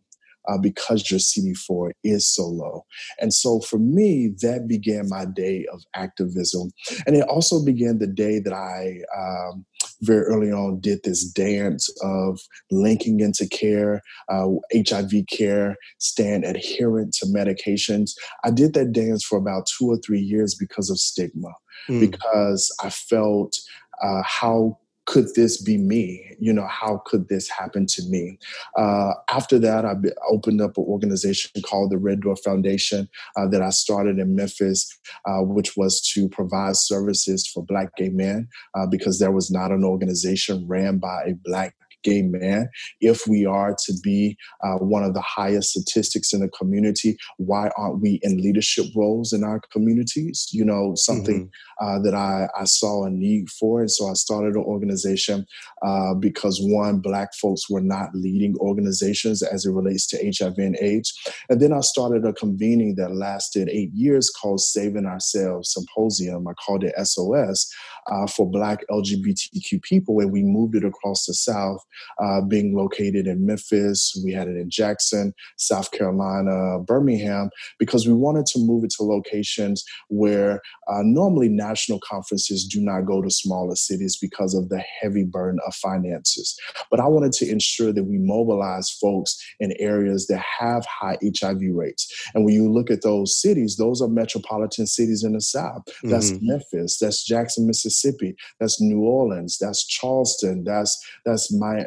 [0.50, 2.86] uh, because your CD4 is so low.
[3.20, 6.72] And so for me, that began my day of activism.
[7.06, 9.66] And it also began the day that I um,
[10.02, 12.39] very early on did this dance of
[12.72, 18.12] linking into care, uh, HIV care, stand adherent to medications.
[18.43, 21.54] I did that dance for about two or three years because of stigma,
[21.89, 22.00] mm.
[22.00, 23.56] because I felt
[24.02, 24.78] uh, how
[25.10, 26.36] could this be me?
[26.39, 28.38] You know, how could this happen to me?
[28.78, 29.95] Uh, after that, I
[30.30, 34.99] opened up an organization called the Red Door Foundation uh, that I started in Memphis,
[35.26, 39.72] uh, which was to provide services for Black gay men uh, because there was not
[39.72, 41.74] an organization ran by a Black
[42.04, 42.70] gay man.
[43.02, 47.70] If we are to be uh, one of the highest statistics in the community, why
[47.78, 50.47] aren't we in leadership roles in our communities?
[50.52, 51.86] You know, something mm-hmm.
[51.86, 53.82] uh, that I, I saw a need for.
[53.82, 55.45] And so I started an organization
[55.82, 60.78] uh, because one, Black folks were not leading organizations as it relates to HIV and
[60.82, 61.14] AIDS.
[61.50, 66.47] And then I started a convening that lasted eight years called Saving Ourselves Symposium.
[66.47, 67.72] I called it SOS
[68.12, 71.84] uh, for Black LGBTQ people, and we moved it across the South
[72.22, 74.20] uh, being located in Memphis.
[74.24, 79.04] We had it in Jackson, South Carolina, Birmingham, because we wanted to move it to
[79.04, 84.84] locations where uh, normally national conferences do not go to smaller cities because of the
[85.02, 86.58] heavy burden of finances.
[86.90, 91.62] But I wanted to ensure that we mobilize folks in areas that have high HIV
[91.74, 92.08] rates.
[92.34, 95.84] And when you look at those cities, those are metropolitan cities in the South.
[96.04, 96.48] That's mm-hmm.
[96.48, 101.78] Memphis, that's Jackson, Mississippi, that's New Orleans, that's Charleston, that's that's Miami,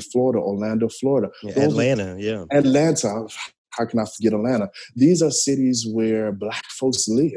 [0.00, 1.30] Florida, Orlando, Florida.
[1.42, 2.44] Yeah, Atlanta, yeah.
[2.50, 3.26] Atlanta
[3.70, 4.70] how can I forget Atlanta?
[4.96, 7.32] These are cities where Black folks live.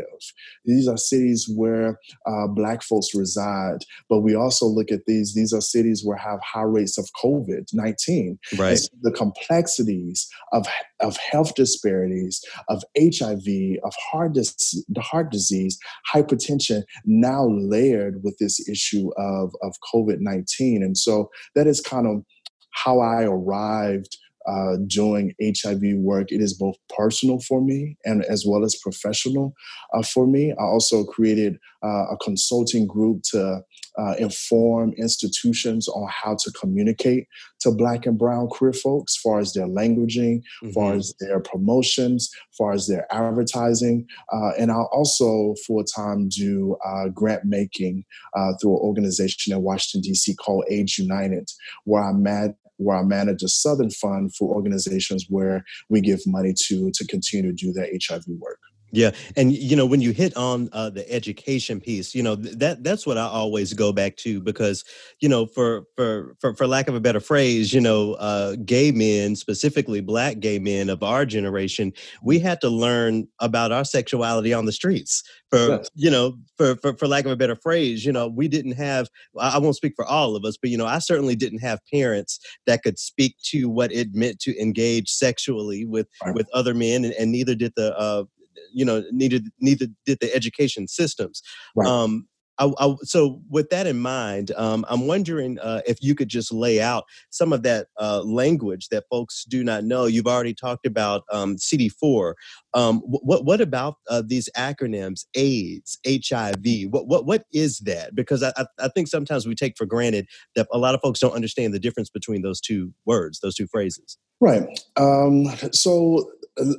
[0.65, 3.79] These are cities where uh, Black folks reside.
[4.09, 7.67] But we also look at these, these are cities where have high rates of COVID
[7.73, 8.39] 19.
[8.57, 8.77] Right.
[8.77, 10.67] So the complexities of,
[10.99, 15.77] of health disparities, of HIV, of heart, dis- heart disease,
[16.13, 20.83] hypertension, now layered with this issue of, of COVID 19.
[20.83, 22.23] And so that is kind of
[22.71, 26.31] how I arrived uh, doing HIV work.
[26.31, 29.53] It is both personal for me and as well as professional
[29.93, 30.51] uh, for me.
[30.51, 33.61] I also created uh, a consulting group to
[33.99, 37.27] uh, inform institutions on how to communicate
[37.59, 40.71] to Black and Brown queer folks, as far as their languaging, mm-hmm.
[40.71, 46.75] far as their promotions, far as their advertising, uh, and I'll also full time do
[46.83, 48.03] uh, grant making
[48.59, 50.35] through an organization in Washington D.C.
[50.35, 51.51] called AIDS United,
[51.83, 56.53] where I'm mad where I manage a Southern Fund for organizations where we give money
[56.67, 58.59] to to continue to do their HIV work.
[58.93, 62.57] Yeah, and you know when you hit on uh, the education piece, you know th-
[62.59, 64.85] that that's what I always go back to because
[65.19, 68.91] you know for for for, for lack of a better phrase, you know, uh, gay
[68.91, 71.91] men, specifically black gay men of our generation,
[72.21, 75.23] we had to learn about our sexuality on the streets.
[75.49, 75.89] For yes.
[75.95, 79.09] you know, for, for for lack of a better phrase, you know, we didn't have.
[79.39, 82.39] I won't speak for all of us, but you know, I certainly didn't have parents
[82.67, 86.35] that could speak to what it meant to engage sexually with right.
[86.35, 88.25] with other men, and, and neither did the uh,
[88.73, 91.41] you know needed neither did the education systems
[91.75, 91.87] right.
[91.87, 92.27] um,
[92.59, 96.53] I, I, so with that in mind, um, I'm wondering uh, if you could just
[96.53, 100.05] lay out some of that uh, language that folks do not know.
[100.05, 102.33] You've already talked about um, CD4.
[102.73, 105.25] Um, what what about uh, these acronyms?
[105.33, 106.89] AIDS, HIV.
[106.89, 108.13] What what what is that?
[108.15, 111.33] Because I, I think sometimes we take for granted that a lot of folks don't
[111.33, 114.17] understand the difference between those two words, those two phrases.
[114.39, 114.63] Right.
[114.97, 116.29] Um, so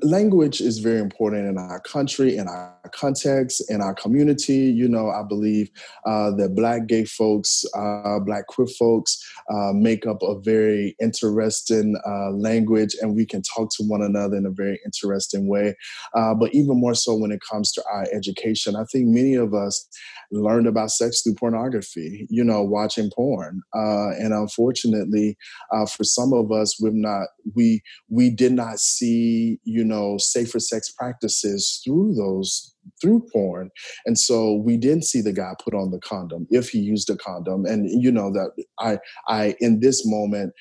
[0.03, 4.55] language is very important in our country, in our context, in our community.
[4.55, 5.69] You know, I believe
[6.07, 9.19] uh, that Black gay folks, uh, Black queer folks,
[9.53, 14.37] uh, make up a very interesting uh, language, and we can talk to one another
[14.37, 15.75] in a very interesting way.
[16.15, 19.55] Uh, but even more so when it comes to our education, I think many of
[19.55, 19.89] us
[20.31, 22.27] learned about sex through pornography.
[22.31, 25.37] You know, watching porn, uh, and unfortunately,
[25.97, 30.91] for some of us, we've not we we did not see you know safer sex
[30.91, 33.71] practices through those through porn.
[34.07, 37.17] And so we didn't see the guy put on the condom if he used a
[37.17, 37.65] condom.
[37.65, 38.99] And you know that i
[39.29, 40.53] i in this moment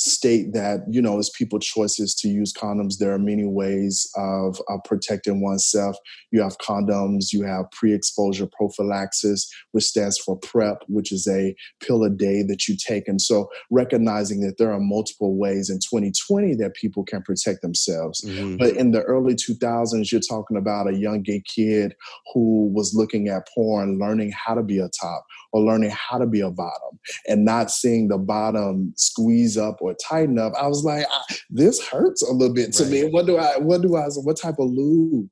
[0.00, 2.96] state that you know it's people choices to use condoms.
[2.96, 5.94] There are many ways of, of, protecting oneself.
[6.30, 12.02] You have condoms you have pre-exposure prophylaxis which stands for PrEP which is a pill
[12.02, 13.08] a day that you take.
[13.08, 18.22] And so recognizing that there are multiple ways in 2020 that people can protect themselves.
[18.22, 18.56] Mm-hmm.
[18.56, 21.94] but in the early 2000s you're talking about a young gay kid
[22.32, 26.26] who was looking at porn learning how to be a top or learning how to
[26.26, 30.52] be a bottom and not seeing the bottom squeeze up or tighten up.
[30.60, 32.92] I was like, ah, this hurts a little bit to right.
[32.92, 33.04] me.
[33.10, 35.28] What do I, what do I, what type of lube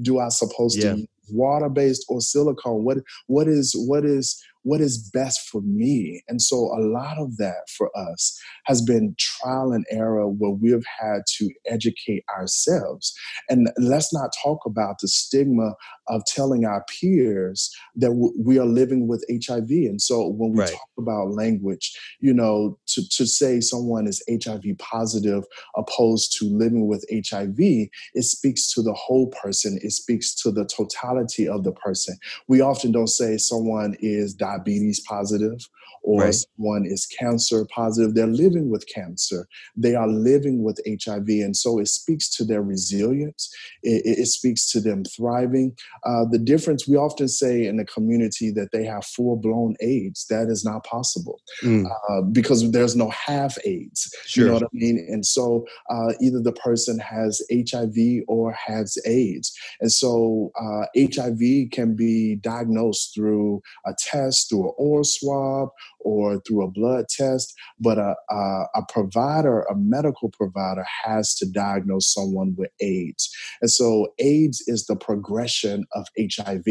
[0.00, 0.92] do I supposed yeah.
[0.92, 1.06] to use?
[1.30, 2.84] Water based or silicone?
[2.84, 6.22] What, what is, what is, what is best for me.
[6.28, 10.84] And so a lot of that for us has been trial and error where we've
[11.00, 13.12] had to educate ourselves.
[13.48, 15.74] And let's not talk about the stigma
[16.08, 19.70] of telling our peers that w- we are living with HIV.
[19.70, 20.70] And so when we right.
[20.70, 25.44] talk about language, you know, to, to say someone is HIV positive
[25.76, 30.64] opposed to living with HIV, it speaks to the whole person, it speaks to the
[30.64, 32.16] totality of the person.
[32.48, 35.68] We often don't say someone is diabetes positive
[36.02, 36.34] or right.
[36.34, 38.14] someone is cancer positive.
[38.14, 39.46] They're living with cancer.
[39.76, 41.28] They are living with HIV.
[41.28, 43.50] And so it speaks to their resilience.
[43.82, 45.76] It, it speaks to them thriving.
[46.04, 50.26] Uh, the difference, we often say in the community that they have full blown AIDS.
[50.28, 51.84] That is not possible mm.
[52.08, 54.10] uh, because there's no half AIDS.
[54.26, 54.44] Sure.
[54.44, 55.06] You know what I mean?
[55.10, 59.52] And so uh, either the person has HIV or has AIDS.
[59.80, 60.50] And so
[60.96, 65.68] HIV uh, can be diagnosed through a test, through an oral swab,
[66.00, 71.46] or through a blood test, but a, a, a provider, a medical provider, has to
[71.46, 73.34] diagnose someone with AIDS.
[73.60, 76.64] And so AIDS is the progression of HIV.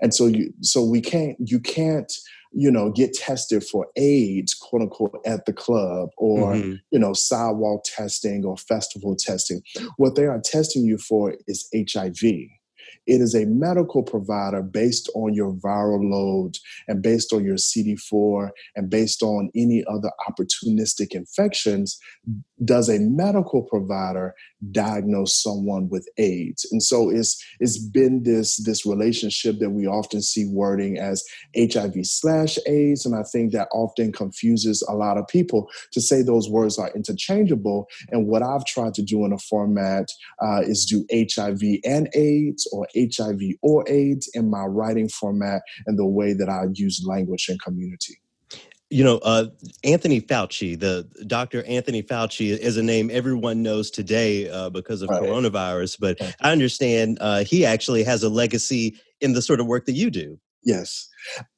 [0.00, 2.12] And so you so we can't you can't
[2.54, 6.74] you know, get tested for AIDS, quote unquote, at the club or, mm-hmm.
[6.90, 9.60] you know, sidewalk testing or festival testing.
[9.96, 12.22] What they are testing you for is HIV.
[13.06, 16.56] It is a medical provider based on your viral load
[16.88, 21.98] and based on your CD4 and based on any other opportunistic infections.
[22.64, 24.34] Does a medical provider
[24.70, 26.66] diagnose someone with AIDS?
[26.70, 31.22] And so it's it's been this this relationship that we often see wording as
[31.56, 36.22] HIV slash AIDS, and I think that often confuses a lot of people to say
[36.22, 37.88] those words are interchangeable.
[38.10, 40.08] And what I've tried to do in a format
[40.40, 45.98] uh, is do HIV and AIDS or HIV or AIDS in my writing format and
[45.98, 48.18] the way that I use language and community.
[48.90, 49.46] You know, uh,
[49.82, 51.64] Anthony Fauci, the Dr.
[51.64, 55.22] Anthony Fauci is a name everyone knows today uh, because of right.
[55.22, 59.86] coronavirus, but I understand uh, he actually has a legacy in the sort of work
[59.86, 60.38] that you do.
[60.64, 61.08] Yes.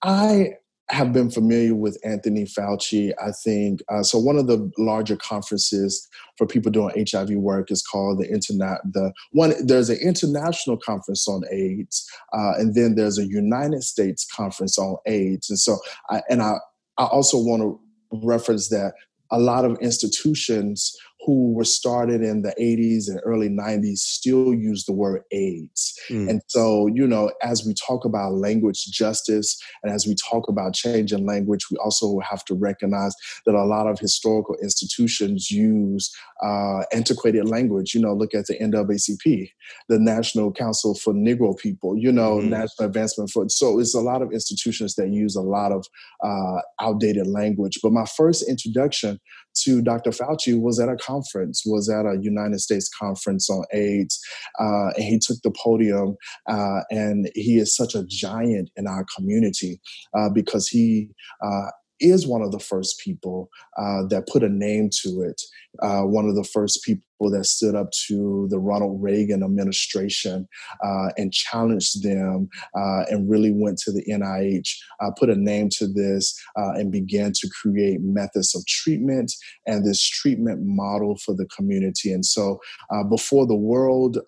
[0.02, 0.54] I
[0.88, 3.12] have been familiar with Anthony Fauci.
[3.20, 4.18] I think uh, so.
[4.18, 6.08] One of the larger conferences
[6.38, 8.78] for people doing HIV work is called the internet.
[8.92, 14.26] The one there's an international conference on AIDS, uh, and then there's a United States
[14.34, 15.50] conference on AIDS.
[15.50, 15.78] And so,
[16.08, 16.54] I, and I
[16.98, 17.80] I also want to
[18.24, 18.94] reference that
[19.30, 20.96] a lot of institutions
[21.26, 25.98] who were started in the 80s and early 90s still use the word AIDS.
[26.08, 26.30] Mm.
[26.30, 30.72] And so, you know, as we talk about language justice and as we talk about
[30.72, 33.12] change in language, we also have to recognize
[33.44, 36.14] that a lot of historical institutions use
[36.44, 37.92] uh, antiquated language.
[37.92, 39.50] You know, look at the NAACP,
[39.88, 42.50] the National Council for Negro People, you know, mm.
[42.50, 43.48] National Advancement for.
[43.48, 45.86] So it's a lot of institutions that use a lot of
[46.22, 47.80] uh, outdated language.
[47.82, 49.18] But my first introduction
[49.64, 50.10] to Dr.
[50.10, 54.20] Fauci was at a conference, was at a United States conference on AIDS,
[54.58, 56.16] uh, and he took the podium.
[56.48, 59.80] Uh, and he is such a giant in our community
[60.16, 61.08] uh, because he
[61.42, 63.48] uh, is one of the first people
[63.78, 65.40] uh, that put a name to it.
[65.82, 70.46] Uh, one of the first people that stood up to the Ronald Reagan administration
[70.84, 74.68] uh, and challenged them uh, and really went to the NIH,
[75.00, 79.32] uh, put a name to this, uh, and began to create methods of treatment
[79.66, 82.12] and this treatment model for the community.
[82.12, 82.60] And so,
[82.90, 84.18] uh, before the world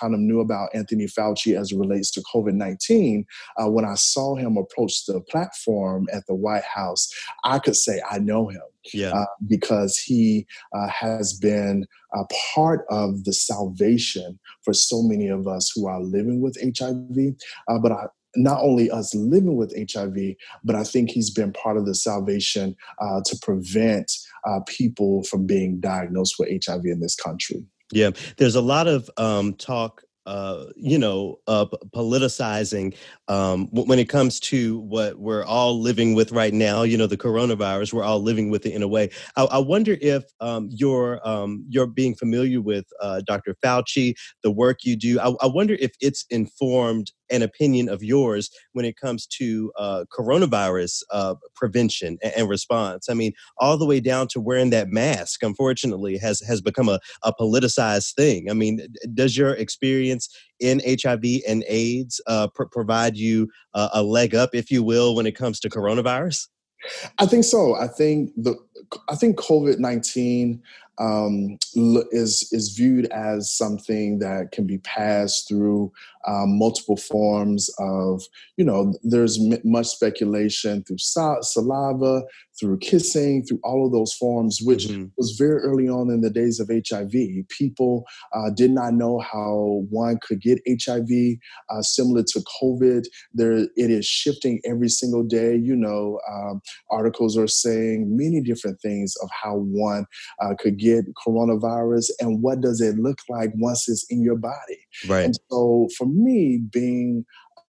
[0.00, 3.24] kind of knew about Anthony Fauci as it relates to COVID 19,
[3.66, 7.08] when I saw him approach the platform at the White House,
[7.44, 9.12] I could say, I know him yeah.
[9.12, 12.24] Uh, because he uh, has been a
[12.54, 17.34] part of the salvation for so many of us who are living with HIV.
[17.68, 18.06] Uh, but I,
[18.36, 20.16] not only us living with HIV,
[20.64, 24.10] but I think he's been part of the salvation uh, to prevent
[24.46, 27.64] uh, people from being diagnosed with HIV in this country.
[27.92, 32.96] Yeah, there's a lot of um, talk uh, you know, uh, politicizing
[33.28, 36.82] um, when it comes to what we're all living with right now.
[36.82, 37.92] You know, the coronavirus.
[37.92, 39.10] We're all living with it in a way.
[39.36, 43.56] I, I wonder if um, you're um, you're being familiar with uh, Dr.
[43.64, 45.20] Fauci, the work you do.
[45.20, 50.04] I, I wonder if it's informed an opinion of yours when it comes to uh,
[50.16, 53.08] coronavirus uh, prevention and, and, response.
[53.08, 55.42] I mean, all the way down to wearing that mask.
[55.42, 58.50] Unfortunately, has has become a, a politicized thing.
[58.50, 60.28] I mean, does your experience
[60.60, 65.26] in HIV and AIDS uh, pr- provide you a leg up, if you will, when
[65.26, 66.46] it comes to coronavirus?
[67.18, 67.74] I think so.
[67.74, 68.56] I think the
[69.08, 70.62] I think COVID nineteen
[70.98, 71.58] um,
[72.12, 75.92] is is viewed as something that can be passed through
[76.26, 78.22] um, multiple forms of
[78.56, 78.94] you know.
[79.02, 82.22] There's m- much speculation through sa- saliva,
[82.58, 85.06] through kissing, through all of those forms, which mm-hmm.
[85.16, 87.12] was very early on in the days of HIV.
[87.48, 91.08] People uh, did not know how one could get HIV,
[91.70, 93.04] uh, similar to COVID.
[93.32, 95.56] There, it is shifting every single day.
[95.56, 96.60] You know, um,
[96.90, 100.06] articles are saying many different things of how one
[100.40, 104.78] uh, could get coronavirus and what does it look like once it's in your body.
[105.08, 105.24] Right.
[105.24, 107.24] And so, for me, being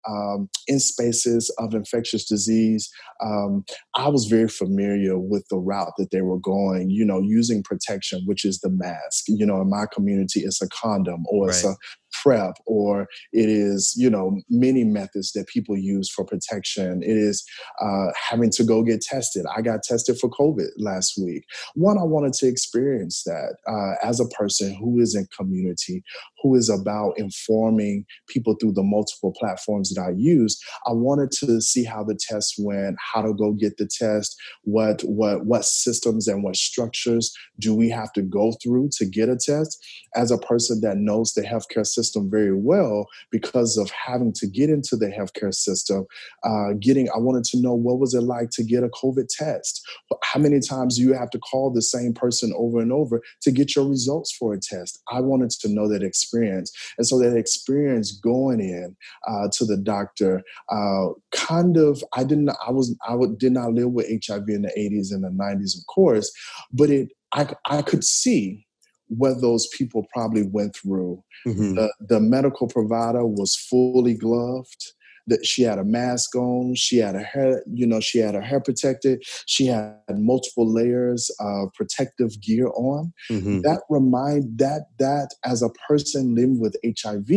[0.08, 2.90] um, in spaces of infectious disease,
[3.22, 3.64] um,
[3.94, 8.22] I was very familiar with the route that they were going, you know, using protection,
[8.24, 9.24] which is the mask.
[9.28, 11.54] You know, in my community, it's a condom or right.
[11.54, 11.74] it's a
[12.22, 13.02] PrEP, or
[13.32, 17.02] it is, you know, many methods that people use for protection.
[17.02, 17.44] It is
[17.80, 19.44] uh, having to go get tested.
[19.54, 21.44] I got tested for COVID last week.
[21.74, 26.02] One, I wanted to experience that uh, as a person who is in community,
[26.42, 30.58] who is about informing people through the multiple platforms that I use.
[30.86, 35.02] I wanted to see how the test went, how to go get the test, what
[35.02, 39.36] what what systems and what structures do we have to go through to get a
[39.36, 39.78] test.
[40.14, 44.70] As a person that knows the healthcare system very well, because of having to get
[44.70, 46.06] into the healthcare system,
[46.44, 49.86] uh, getting I wanted to know what was it like to get a COVID test.
[50.22, 53.50] How many times do you have to call the same person over and over to
[53.50, 55.02] get your results for a test?
[55.10, 56.72] I wanted to know that experience experience.
[56.98, 58.96] And so that experience going in
[59.26, 63.90] uh, to the doctor, uh, kind of, I didn't, I was, I did not live
[63.90, 66.30] with HIV in the 80s and the 90s, of course,
[66.72, 68.66] but it, I, I could see
[69.08, 71.22] what those people probably went through.
[71.46, 71.74] Mm-hmm.
[71.74, 74.92] The, the medical provider was fully gloved
[75.28, 78.40] that she had a mask on she had a hair you know she had her
[78.40, 83.60] hair protected she had multiple layers of protective gear on mm-hmm.
[83.60, 87.28] that remind that that as a person living with hiv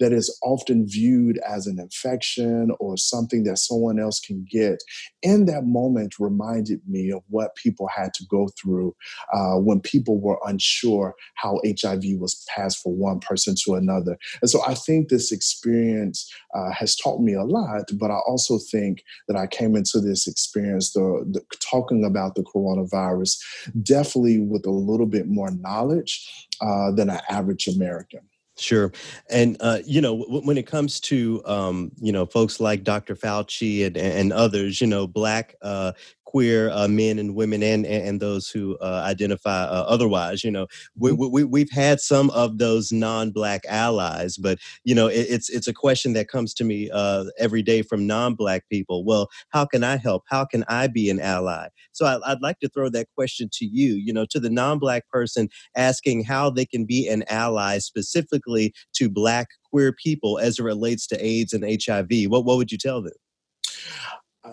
[0.00, 4.82] that is often viewed as an infection or something that someone else can get
[5.22, 8.94] in that moment reminded me of what people had to go through
[9.34, 14.50] uh, when people were unsure how hiv was passed from one person to another and
[14.50, 19.02] so i think this experience uh, has taught me a lot, but I also think
[19.26, 23.38] that I came into this experience, the, the talking about the coronavirus,
[23.82, 28.20] definitely with a little bit more knowledge uh, than an average American.
[28.58, 28.92] Sure,
[29.30, 33.14] and uh, you know w- when it comes to um, you know folks like Dr.
[33.14, 35.92] Fauci and, and others, you know, black uh,
[36.28, 40.44] queer uh, men and women and and, those who uh, identify uh, otherwise.
[40.44, 41.32] You know, we, mm-hmm.
[41.32, 45.72] we we've had some of those non-black allies, but you know, it, it's it's a
[45.72, 49.04] question that comes to me uh, every day from non-black people.
[49.06, 50.24] Well, how can I help?
[50.28, 51.68] How can I be an ally?
[51.92, 53.94] So I, I'd like to throw that question to you.
[53.94, 59.08] You know, to the non-black person asking how they can be an ally specifically to
[59.08, 62.28] black queer people as it relates to AIDS and HIV.
[62.30, 63.14] What what would you tell them?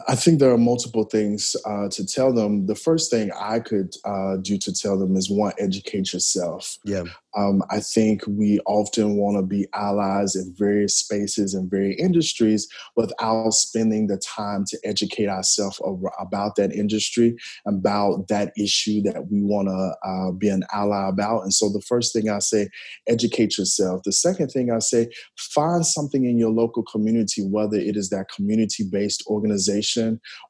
[0.08, 2.66] I think there are multiple things uh, to tell them.
[2.66, 6.78] The first thing I could uh, do to tell them is one, educate yourself.
[6.86, 7.04] Yeah.
[7.38, 12.68] Um, I think we often want to be allies in various spaces and various industries
[12.96, 15.82] without spending the time to educate ourselves
[16.18, 17.36] about that industry,
[17.68, 21.44] about that issue that we want to uh, be an ally about.
[21.44, 22.70] And so the first thing I say,
[23.08, 24.04] educate yourself.
[24.04, 28.30] The second thing I say, find something in your local community, whether it is that
[28.30, 29.85] community based organization,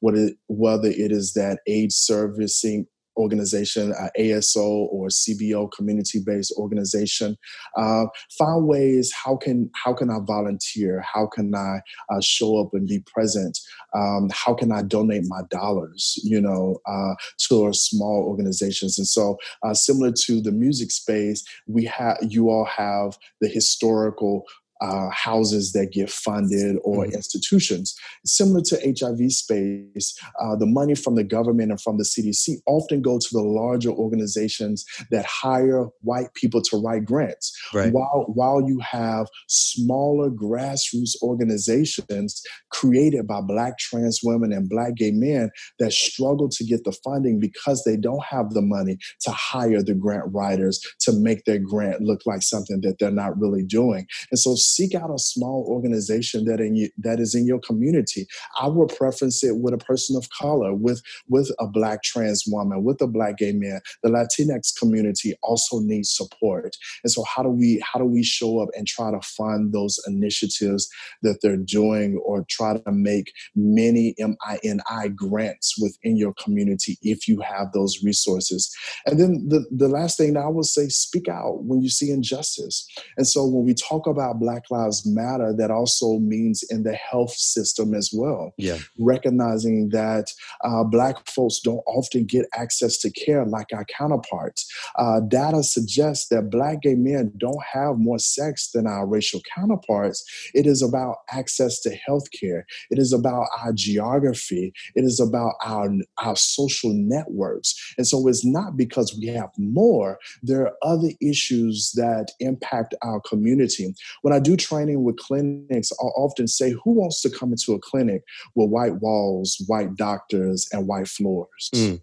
[0.00, 7.36] whether, whether it is that aid servicing organization, uh, ASO or CBO, community-based organization.
[7.76, 8.06] Uh,
[8.38, 11.02] find ways how can how can I volunteer?
[11.12, 11.80] How can I
[12.10, 13.58] uh, show up and be present?
[13.94, 16.18] Um, how can I donate my dollars?
[16.22, 17.14] You know, uh,
[17.48, 18.98] to small organizations.
[18.98, 24.44] And so, uh, similar to the music space, we have you all have the historical
[24.80, 27.14] uh, houses that get funded or mm-hmm.
[27.14, 27.94] institutions.
[28.24, 33.02] Similar to HIV space, uh, the money from the government and from the CDC often
[33.02, 37.52] go to the larger organizations that hire white people to write grants.
[37.72, 37.92] Right.
[37.92, 45.12] While, while you have smaller grassroots organizations created by black trans women and black gay
[45.12, 49.82] men that struggle to get the funding because they don't have the money to hire
[49.82, 54.06] the grant writers to make their grant look like something that they're not really doing.
[54.30, 58.26] And so seek out a small organization that in you, that is in your community.
[58.60, 62.84] I would preference it with a person of color, with with a black trans woman,
[62.84, 63.80] with a black gay man.
[64.02, 66.76] The Latinx community also needs support.
[67.04, 69.98] And so how do we how do we show up and try to fund those
[70.06, 70.88] initiatives
[71.22, 77.40] that they're doing or try to make many MINI grants within your community if you
[77.40, 78.74] have those resources.
[79.04, 82.88] And then the, the last thing I would say, speak out when you see injustice.
[83.16, 86.94] And so when we talk about black Black Lives Matter, that also means in the
[86.94, 88.52] health system as well.
[88.56, 88.78] Yeah.
[88.98, 90.32] Recognizing that
[90.64, 94.66] uh, Black folks don't often get access to care like our counterparts.
[94.98, 100.24] Uh, data suggests that Black gay men don't have more sex than our racial counterparts.
[100.54, 105.54] It is about access to health care, it is about our geography, it is about
[105.62, 107.74] our, our social networks.
[107.98, 113.20] And so it's not because we have more, there are other issues that impact our
[113.20, 113.94] community.
[114.22, 117.80] When I do training with clinics, I'll often say, who wants to come into a
[117.80, 118.22] clinic
[118.54, 121.70] with white walls, white doctors, and white floors?
[121.74, 122.00] Mm.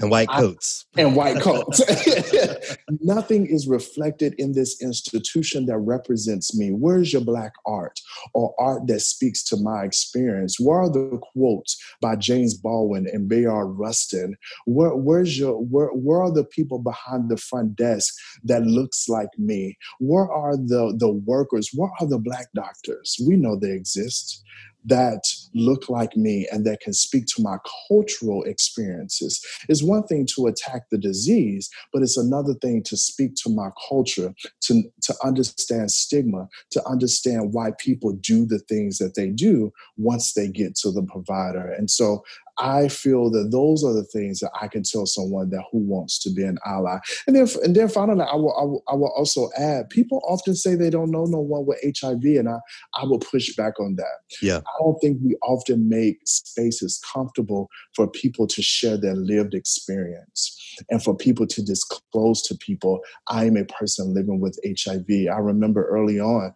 [0.00, 0.86] And white coats.
[0.96, 1.80] I, and white coats.
[3.00, 6.70] Nothing is reflected in this institution that represents me.
[6.70, 7.98] Where's your black art
[8.34, 10.60] or art that speaks to my experience?
[10.60, 14.36] Where are the quotes by james baldwin and bayard rustin?
[14.66, 19.30] Where, where's your where, where are the people behind the front desk that looks like
[19.38, 19.76] me?
[19.98, 21.70] Where are the the workers?
[21.74, 23.16] Where are the black doctors?
[23.26, 24.42] We know they exist
[24.86, 25.22] that
[25.54, 27.56] look like me and that can speak to my
[27.88, 29.44] cultural experiences.
[29.68, 33.70] It's one thing to attack the disease, but it's another thing to speak to my
[33.88, 39.72] culture, to, to understand stigma, to understand why people do the things that they do
[39.96, 41.72] once they get to the provider.
[41.72, 42.24] And so
[42.58, 46.18] I feel that those are the things that I can tell someone that who wants
[46.20, 46.98] to be an ally.
[47.26, 50.54] And then, and then finally, I will, I will, I will also add, people often
[50.54, 52.58] say they don't know no one with HIV, and I,
[52.94, 54.18] I will push back on that.
[54.40, 54.58] Yeah.
[54.58, 60.56] I don't think we often make spaces comfortable for people to share their lived experience
[60.90, 65.28] and for people to disclose to people, I am a person living with HIV.
[65.32, 66.52] I remember early on,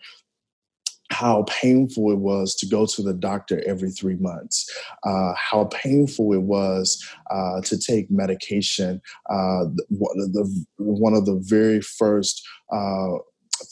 [1.11, 4.70] how painful it was to go to the doctor every three months,
[5.05, 9.01] uh, how painful it was uh, to take medication.
[9.28, 13.19] Uh, one, of the, one of the very first uh,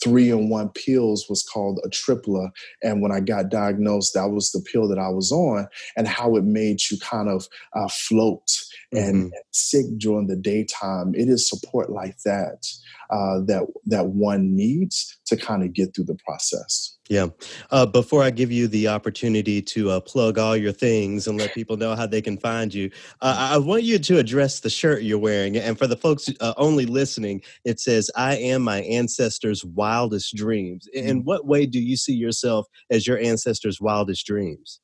[0.03, 2.49] three in one pills was called Atripla.
[2.83, 6.35] And when I got diagnosed, that was the pill that I was on, and how
[6.35, 8.47] it made you kind of uh, float
[8.91, 9.37] and, mm-hmm.
[9.51, 11.13] sick during the daytime.
[11.15, 12.65] It is support like that
[13.09, 16.97] uh, that that one needs to kind of get through the process.
[17.09, 17.29] Yeah.
[17.71, 21.55] Uh, before I give you the opportunity to uh, plug all your things and let
[21.55, 22.91] people know how they can find you,
[23.21, 25.57] uh, I want you to address the shirt you're wearing.
[25.57, 30.87] And for the folks uh, only listening, it says, I am my ancestors' wildest dreams.
[30.93, 31.25] In mm.
[31.25, 34.79] what way do you see yourself as your ancestors' wildest dreams?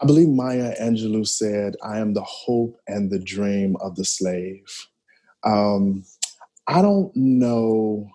[0.00, 4.64] I believe Maya Angelou said, I am the hope and the dream of the slave.
[5.44, 6.04] Um,
[6.66, 8.08] I don't know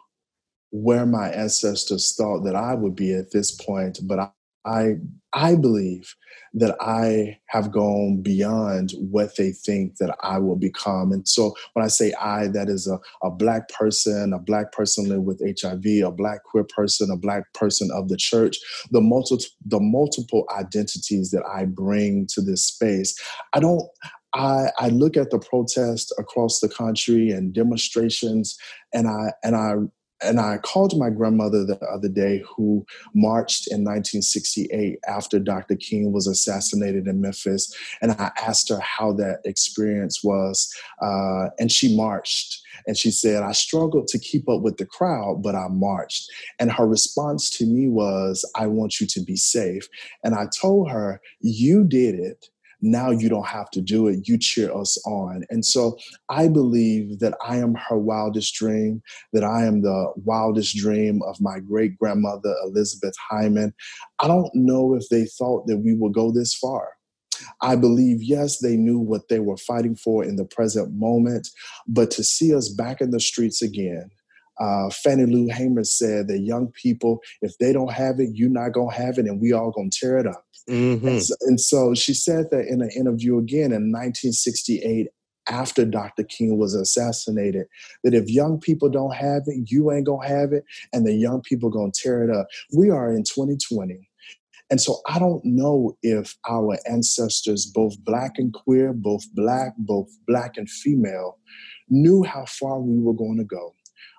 [0.72, 4.20] where my ancestors thought that I would be at this point, but
[4.66, 4.96] I,
[5.34, 6.16] I, believe
[6.54, 11.12] that I have gone beyond what they think that I will become.
[11.12, 15.06] And so when I say I, that is a, a black person, a black person
[15.06, 18.58] living with HIV, a black queer person, a black person of the church,
[18.92, 23.18] the multiple the multiple identities that I bring to this space.
[23.54, 23.88] I don't
[24.34, 28.58] I, I look at the protests across the country and demonstrations
[28.94, 29.74] and I and I
[30.22, 32.86] and I called my grandmother the other day who
[33.16, 35.76] marched in 1968 after Dr.
[35.76, 37.74] King was assassinated in Memphis.
[38.02, 40.74] And I asked her how that experience was.
[41.02, 42.62] Uh, and she marched.
[42.86, 46.30] And she said, I struggled to keep up with the crowd, but I marched.
[46.60, 49.88] And her response to me was, I want you to be safe.
[50.24, 52.50] And I told her, You did it
[52.82, 54.28] now you don't have to do it.
[54.28, 55.44] You cheer us on.
[55.50, 55.98] And so
[56.30, 59.02] I believe that I am her wildest dream,
[59.34, 63.74] that I am the wildest dream of my great grandmother, Elizabeth Hyman.
[64.20, 66.90] I don't know if they thought that we would go this far.
[67.62, 71.48] I believe, yes, they knew what they were fighting for in the present moment,
[71.88, 74.10] but to see us back in the streets again,
[74.60, 78.74] uh, Fannie Lou Hamer said that young people, if they don't have it, you're not
[78.74, 80.44] gonna have it, and we all gonna tear it up.
[80.70, 81.08] Mm-hmm.
[81.08, 85.08] And, so, and so she said that in an interview again in 1968
[85.50, 86.24] after Dr.
[86.24, 87.66] King was assassinated,
[88.04, 90.64] that if young people don't have it, you ain't gonna have it,
[90.94, 92.48] and the young people gonna tear it up.
[92.72, 94.08] We are in 2020.
[94.70, 100.10] And so I don't know if our ancestors, both black and queer, both black, both
[100.28, 101.40] black and female,
[101.90, 103.74] knew how far we were going to go.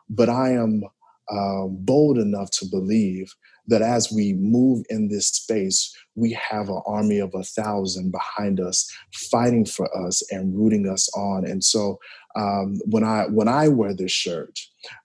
[0.09, 0.83] But I am
[1.31, 3.33] uh, bold enough to believe
[3.71, 8.61] that as we move in this space, we have an army of a thousand behind
[8.61, 8.91] us,
[9.31, 11.47] fighting for us and rooting us on.
[11.47, 11.99] And so,
[12.37, 14.59] um, when I when I wear this shirt,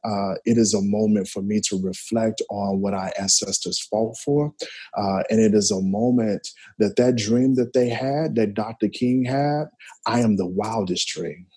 [0.03, 4.53] uh, it is a moment for me to reflect on what our ancestors fought for,
[4.97, 6.47] uh, and it is a moment
[6.79, 8.89] that that dream that they had, that Dr.
[8.89, 9.65] King had,
[10.05, 11.47] I am the wildest dream.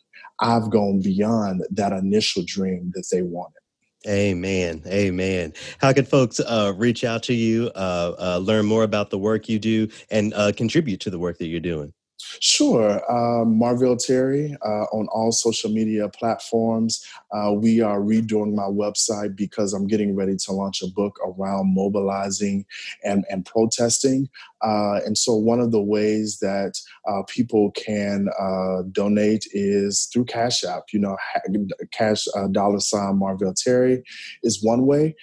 [0.41, 3.61] I've gone beyond that initial dream that they wanted.
[4.07, 4.83] Amen.
[4.87, 5.53] Amen.
[5.81, 9.49] How can folks uh, reach out to you, uh, uh, learn more about the work
[9.49, 11.93] you do, and uh, contribute to the work that you're doing?
[12.41, 13.01] Sure.
[13.11, 17.05] Uh, Marvell Terry uh, on all social media platforms.
[17.33, 21.75] Uh, we are redoing my website because I'm getting ready to launch a book around
[21.75, 22.67] mobilizing
[23.05, 24.29] and, and protesting.
[24.63, 30.25] Uh, and so, one of the ways that uh, people can uh, donate is through
[30.25, 30.85] Cash App.
[30.93, 31.17] You know,
[31.93, 34.03] cash dollar sign Marvell Terry
[34.43, 35.15] is one way.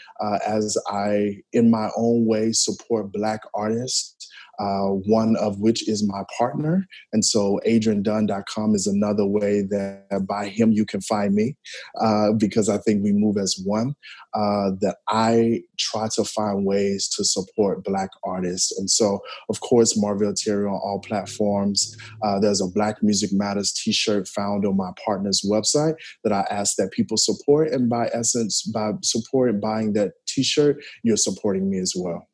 [0.48, 4.15] as I, in my own way, support Black artists
[4.60, 6.86] uh, one of which is my partner.
[7.14, 11.56] And so adriandunn.com is another way that by him you can find me
[12.00, 13.96] uh, because I think we move as one.
[14.34, 18.78] Uh, that I try to find ways to support Black artists.
[18.78, 21.96] And so, of course, Marvell Terry on all platforms.
[22.22, 25.96] Uh, there's a Black Music Matters t shirt found on my partner's website
[26.26, 27.72] that I ask that people support.
[27.72, 32.28] And by essence, by supporting buying that t shirt, you're supporting me as well.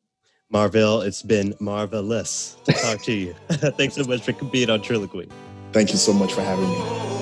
[0.52, 3.34] Marvell, it's been marvelous to talk to you.
[3.48, 5.30] Thanks so much for being on Triloquy.
[5.72, 7.21] Thank you so much for having me.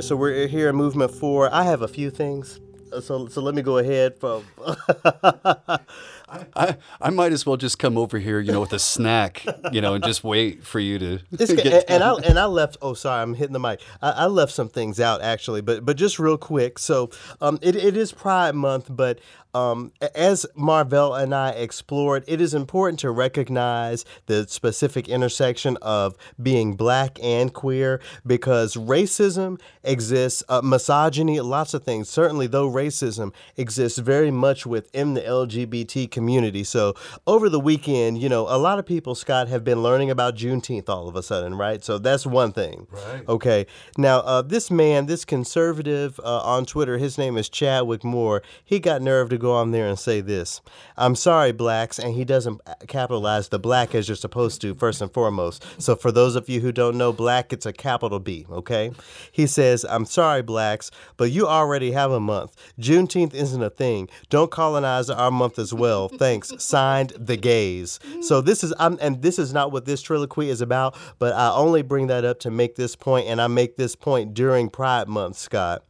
[0.00, 1.52] Right, so we're here in movement four.
[1.52, 2.58] I have a few things.
[3.02, 4.18] So, so let me go ahead.
[4.18, 4.44] From
[6.54, 9.80] I, I might as well just come over here, you know, with a snack, you
[9.80, 11.18] know, and just wait for you to.
[11.36, 12.76] get and, and I and I left.
[12.82, 13.80] Oh, sorry, I'm hitting the mic.
[14.00, 16.78] I, I, left some things out actually, but but just real quick.
[16.78, 19.20] So, um, it, it is Pride Month, but
[19.54, 26.16] um, as Marvell and I explored, it is important to recognize the specific intersection of
[26.40, 32.08] being black and queer because racism exists, uh, misogyny, lots of things.
[32.08, 36.19] Certainly, though racism exists very much within the LGBT community.
[36.64, 36.94] So,
[37.26, 40.88] over the weekend, you know, a lot of people, Scott, have been learning about Juneteenth
[40.88, 41.82] all of a sudden, right?
[41.82, 42.86] So, that's one thing.
[42.90, 43.28] Right.
[43.28, 43.66] Okay.
[43.96, 48.78] Now, uh, this man, this conservative uh, on Twitter, his name is Chadwick Moore, he
[48.78, 50.60] got nerve to go on there and say this
[50.96, 55.12] I'm sorry, blacks, and he doesn't capitalize the black as you're supposed to, first and
[55.12, 55.64] foremost.
[55.78, 58.92] So for those of you who don't know, black, it's a capital B, okay?
[59.32, 62.54] He says, I'm sorry, blacks, but you already have a month.
[62.78, 64.08] Juneteenth isn't a thing.
[64.28, 66.09] Don't colonize our month as well.
[66.16, 66.52] Thanks.
[66.58, 67.98] Signed, the gays.
[68.20, 71.50] So this is, I'm, and this is not what this triloquy is about, but I
[71.52, 75.08] only bring that up to make this point, and I make this point during Pride
[75.08, 75.84] Month, Scott.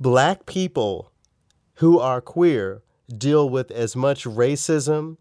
[0.00, 1.12] Black people
[1.74, 2.82] who are queer
[3.16, 5.16] deal with as much racism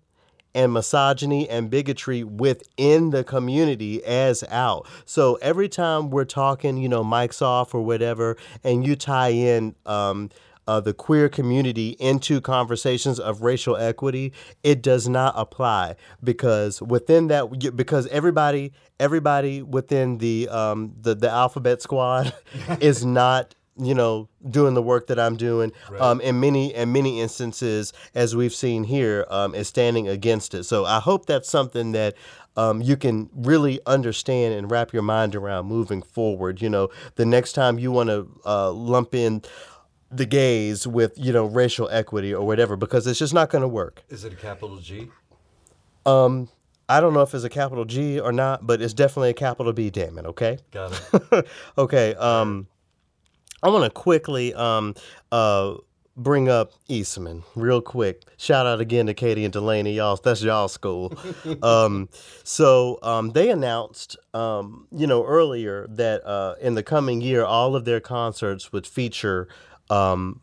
[0.54, 4.88] and misogyny and bigotry within the community as out.
[5.06, 9.76] So every time we're talking, you know, mics off or whatever, and you tie in
[9.86, 10.32] um,
[10.68, 14.34] uh, the queer community into conversations of racial equity,
[14.64, 21.30] it does not apply because within that, because everybody, everybody within the um, the, the
[21.30, 22.34] alphabet squad
[22.82, 25.72] is not you know, doing the work that I'm doing.
[25.90, 26.02] Right.
[26.02, 30.64] Um, in many in many instances, as we've seen here, um, is standing against it.
[30.64, 32.16] So I hope that's something that
[32.56, 36.62] um, you can really understand and wrap your mind around moving forward.
[36.62, 39.44] You know, the next time you want to uh, lump in
[40.12, 43.68] the gays with you know racial equity or whatever, because it's just not going to
[43.68, 44.04] work.
[44.10, 45.10] Is it a capital G?
[46.06, 46.50] Um,
[46.90, 49.74] I don't know if it's a capital G or not, but it's definitely a capital
[49.74, 49.90] B.
[49.90, 50.60] Damn it, okay.
[50.72, 51.48] Got it.
[51.78, 52.16] okay.
[52.16, 52.68] Um.
[53.64, 54.94] I want to quickly um,
[55.32, 55.74] uh,
[56.18, 58.24] bring up Eastman real quick.
[58.38, 59.94] Shout out again to Katie and Delaney.
[59.94, 61.14] Y'all, that's y'all school.
[61.64, 62.10] um,
[62.44, 67.76] so um, they announced, um, you know, earlier that uh, in the coming year, all
[67.76, 69.48] of their concerts would feature
[69.90, 70.42] um,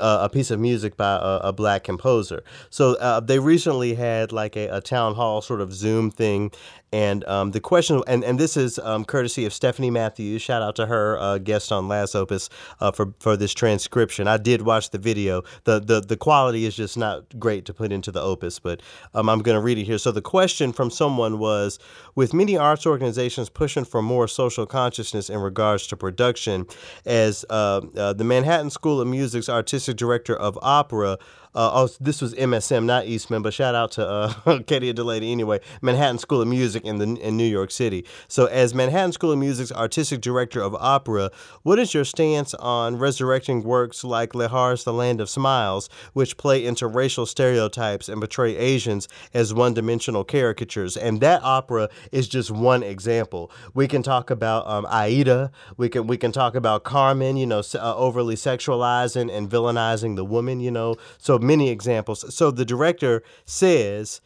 [0.00, 2.42] a piece of music by a, a black composer.
[2.70, 6.50] So uh, they recently had like a, a, town hall sort of Zoom thing,
[6.92, 10.40] and um, the question, and, and this is um, courtesy of Stephanie Matthews.
[10.40, 12.48] Shout out to her, uh, guest on Last Opus,
[12.80, 14.28] uh, for for this transcription.
[14.28, 15.42] I did watch the video.
[15.64, 18.82] the the The quality is just not great to put into the opus, but
[19.14, 19.98] um, I'm going to read it here.
[19.98, 21.78] So the question from someone was,
[22.14, 26.66] with many arts organizations pushing for more social consciousness in regards to production,
[27.04, 31.18] as uh, uh, the Manhattan School of Music's artistic director of opera.
[31.56, 35.58] Uh, oh, this was MSM, not Eastman, but shout out to uh, Katie Delaney anyway.
[35.80, 38.04] Manhattan School of Music in the in New York City.
[38.28, 41.30] So, as Manhattan School of Music's artistic director of opera,
[41.62, 46.62] what is your stance on resurrecting works like Lehar's The Land of Smiles, which play
[46.62, 50.94] into racial stereotypes and portray Asians as one-dimensional caricatures?
[50.94, 53.50] And that opera is just one example.
[53.72, 55.50] We can talk about um, Aida.
[55.78, 57.38] We can we can talk about Carmen.
[57.38, 60.60] You know, uh, overly sexualizing and villainizing the woman.
[60.60, 62.34] You know, so many examples.
[62.34, 64.20] So the director says,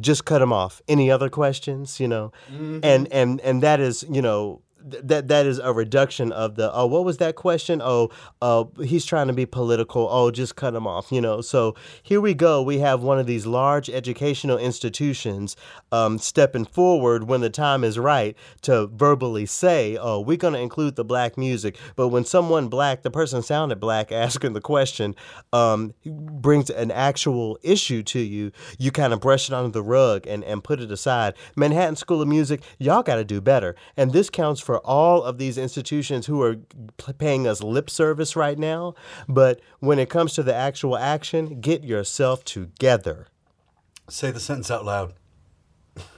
[0.00, 0.82] just cut them off.
[0.88, 2.00] Any other questions?
[2.00, 2.80] You know, mm-hmm.
[2.82, 6.72] and and and that is you know th- that that is a reduction of the
[6.72, 7.80] oh what was that question?
[7.82, 8.10] Oh
[8.42, 10.08] uh he's trying to be political.
[10.10, 11.40] Oh just cut him off you know?
[11.40, 12.62] So here we go.
[12.62, 15.56] We have one of these large educational institutions
[15.92, 20.60] um, stepping forward when the time is right to verbally say oh we're going to
[20.60, 21.76] include the black music.
[21.96, 25.14] But when someone black the person sounded black asking the question
[25.52, 30.26] um, brings an actual issue to you you kind of brush it under the rug
[30.26, 31.34] and and put it aside.
[31.56, 33.74] Manhattan School of Music y'all got to do better.
[33.96, 36.56] And this counts for all of these institutions who are
[37.18, 38.94] paying us lip service right now.
[39.28, 43.26] But when it comes to the actual action, get yourself together.
[44.08, 45.14] Say the sentence out loud.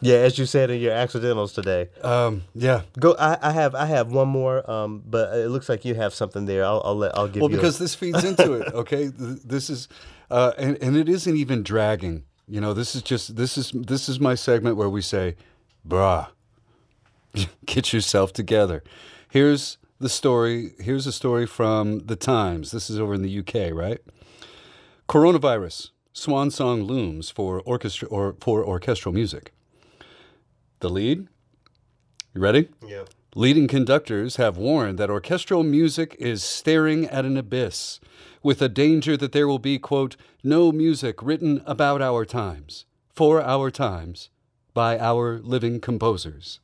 [0.00, 1.90] Yeah, as you said in your accidentals today.
[2.02, 2.82] Um, yeah.
[2.98, 3.14] Go.
[3.18, 3.74] I, I have.
[3.74, 4.68] I have one more.
[4.70, 6.64] Um, but it looks like you have something there.
[6.64, 6.80] I'll.
[6.84, 7.16] I'll let.
[7.16, 7.42] I'll give.
[7.42, 7.84] Well, because a...
[7.84, 8.66] this feeds into it.
[8.76, 9.06] Okay.
[9.06, 9.88] This is,
[10.30, 12.24] uh, and and it isn't even dragging.
[12.48, 15.36] You know, this is just this is this is my segment where we say,
[15.86, 16.28] "Bruh,
[17.66, 18.82] get yourself together."
[19.28, 20.72] Here's the story.
[20.78, 22.70] Here's a story from the Times.
[22.70, 24.00] This is over in the UK, right?
[25.08, 29.52] Coronavirus swan song looms for orchestra or for orchestral music.
[30.80, 31.28] The lead.
[32.34, 32.68] You ready?
[32.86, 33.04] Yeah.
[33.34, 38.00] Leading conductors have warned that orchestral music is staring at an abyss,
[38.42, 43.42] with a danger that there will be, quote, no music written about our times, for
[43.42, 44.30] our times,
[44.72, 46.60] by our living composers.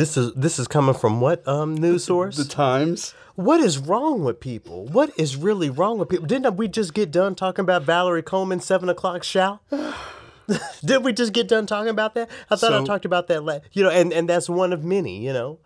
[0.00, 2.38] This is this is coming from what um news source?
[2.38, 3.12] The Times.
[3.34, 4.86] What is wrong with people?
[4.86, 6.24] What is really wrong with people?
[6.24, 9.60] Didn't we just get done talking about Valerie Coleman seven o'clock shout?
[10.82, 12.30] Did we just get done talking about that?
[12.48, 13.44] I thought so, I talked about that.
[13.44, 15.22] La- you know, and and that's one of many.
[15.22, 15.58] You know.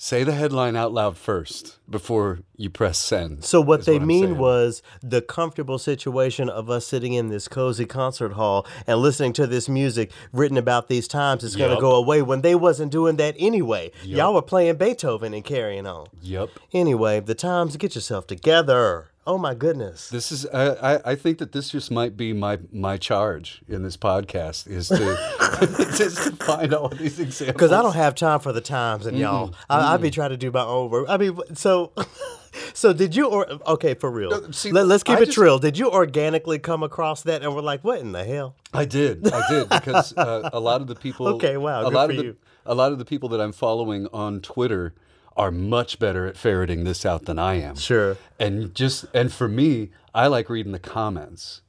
[0.00, 3.44] Say the headline out loud first before you press send.
[3.44, 7.84] So what they what mean was the comfortable situation of us sitting in this cozy
[7.84, 11.96] concert hall and listening to this music written about these times is going to go
[11.96, 13.90] away when they wasn't doing that anyway.
[14.04, 14.18] Yep.
[14.18, 16.06] Y'all were playing Beethoven and carrying on.
[16.22, 16.50] Yep.
[16.72, 19.08] Anyway, the times get yourself together.
[19.28, 20.08] Oh my goodness!
[20.08, 23.94] This is I, I think that this just might be my my charge in this
[23.94, 24.96] podcast is to
[25.98, 29.18] just to find all these examples because I don't have time for the times and
[29.18, 29.48] y'all.
[29.48, 29.72] Mm-hmm.
[29.72, 31.10] I, would be trying to do my own work.
[31.10, 31.92] I mean, so
[32.72, 34.50] so did you or okay for real?
[34.50, 35.58] see, Let, us keep I it just, real.
[35.58, 38.56] Did you organically come across that and we're like, what in the hell?
[38.72, 41.28] I did, I did because uh, a lot of the people.
[41.38, 42.36] Okay, wow, a lot of the, you.
[42.64, 44.94] A lot of the people that I'm following on Twitter
[45.38, 47.76] are much better at ferreting this out than I am.
[47.76, 48.16] Sure.
[48.38, 51.62] And just and for me, I like reading the comments.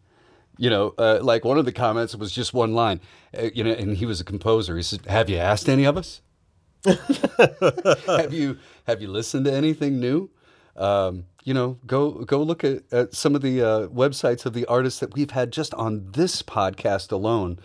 [0.57, 2.99] You know, uh, like one of the comments was just one line.
[3.37, 4.75] Uh, you know, and he was a composer.
[4.75, 6.21] He said, "Have you asked any of us?
[6.85, 10.29] have you have you listened to anything new?"
[10.75, 14.65] Um, you know, go go look at, at some of the uh, websites of the
[14.65, 17.59] artists that we've had just on this podcast alone,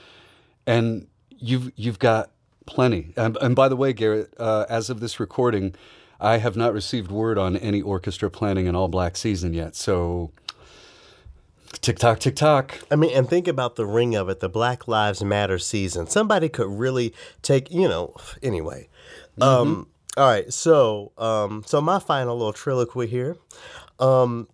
[0.67, 2.31] and you've you've got
[2.67, 3.13] Plenty.
[3.17, 5.75] And, and by the way, Garrett, uh, as of this recording,
[6.21, 9.77] I have not received word on any orchestra planning an all black season yet.
[9.77, 10.31] So,
[11.81, 12.79] tick tock, tick tock.
[12.91, 16.07] I mean, and think about the ring of it the Black Lives Matter season.
[16.07, 17.13] Somebody could really
[17.43, 18.89] take, you know, anyway.
[19.39, 19.43] Mm-hmm.
[19.43, 20.51] Um, all right.
[20.53, 23.37] So, um, so my final little triloquy here.
[23.99, 24.49] Um,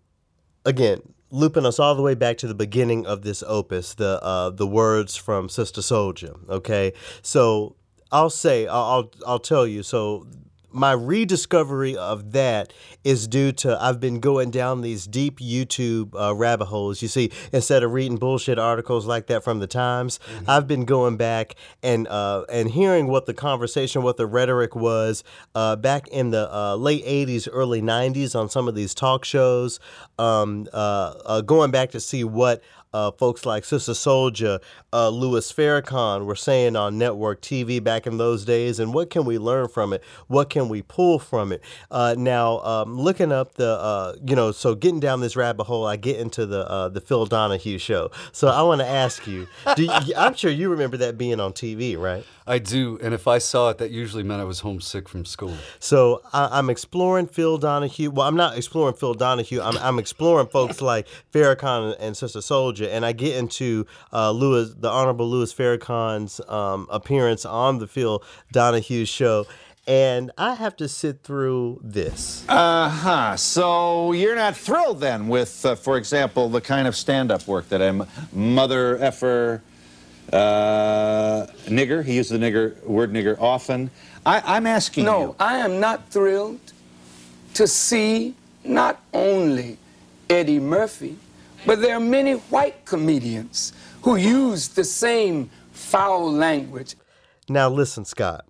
[0.64, 4.50] again, looping us all the way back to the beginning of this opus, the uh,
[4.50, 6.36] the words from Sister Souljah.
[6.48, 6.92] Okay,
[7.22, 7.76] so
[8.12, 9.82] I'll say, I'll, I'll tell you.
[9.82, 10.26] So
[10.72, 12.72] my rediscovery of that
[13.02, 17.02] is due to I've been going down these deep YouTube uh, rabbit holes.
[17.02, 20.50] You see, instead of reading bullshit articles like that from the Times, mm-hmm.
[20.50, 25.24] I've been going back and uh, and hearing what the conversation, what the rhetoric was
[25.54, 29.80] uh, back in the uh, late '80s, early '90s on some of these talk shows.
[30.18, 32.62] Um, uh, uh, going back to see what
[32.92, 34.60] uh, folks like Sister Souljah,
[34.92, 39.24] uh, Louis Farrakhan were saying on network TV back in those days, and what can
[39.24, 40.02] we learn from it?
[40.26, 41.62] What can we pull from it?
[41.90, 45.86] Uh, now, um, looking up the, uh, you know, so getting down this rabbit hole,
[45.86, 48.10] I get into the uh, the Phil Donahue show.
[48.32, 49.46] So I want to ask you,
[49.76, 52.24] you, I'm sure you remember that being on TV, right?
[52.50, 55.54] I do, and if I saw it, that usually meant I was homesick from school.
[55.78, 58.10] So I, am exploring Phil Donahue.
[58.10, 59.60] Well, I'm not exploring Phil Donahue.
[59.60, 64.74] I'm, I'm exploring folks like Farrakhan and Sister Souljah, and I get into uh, Louis,
[64.74, 68.20] the Honorable Louis Farrakhan's um, appearance on the Phil
[68.50, 69.46] Donahue show.
[69.86, 72.44] And I have to sit through this.
[72.48, 73.36] Uh huh.
[73.36, 77.68] So you're not thrilled then with, uh, for example, the kind of stand up work
[77.68, 79.62] that I'm mother effer
[80.32, 82.04] uh, nigger.
[82.04, 83.90] He used the nigger word nigger often.
[84.24, 85.26] I, am asking no, you.
[85.26, 86.60] No, I am not thrilled
[87.54, 88.34] to see
[88.64, 89.78] not only
[90.28, 91.16] Eddie Murphy,
[91.66, 96.96] but there are many white comedians who use the same foul language.
[97.48, 98.44] Now listen, Scott.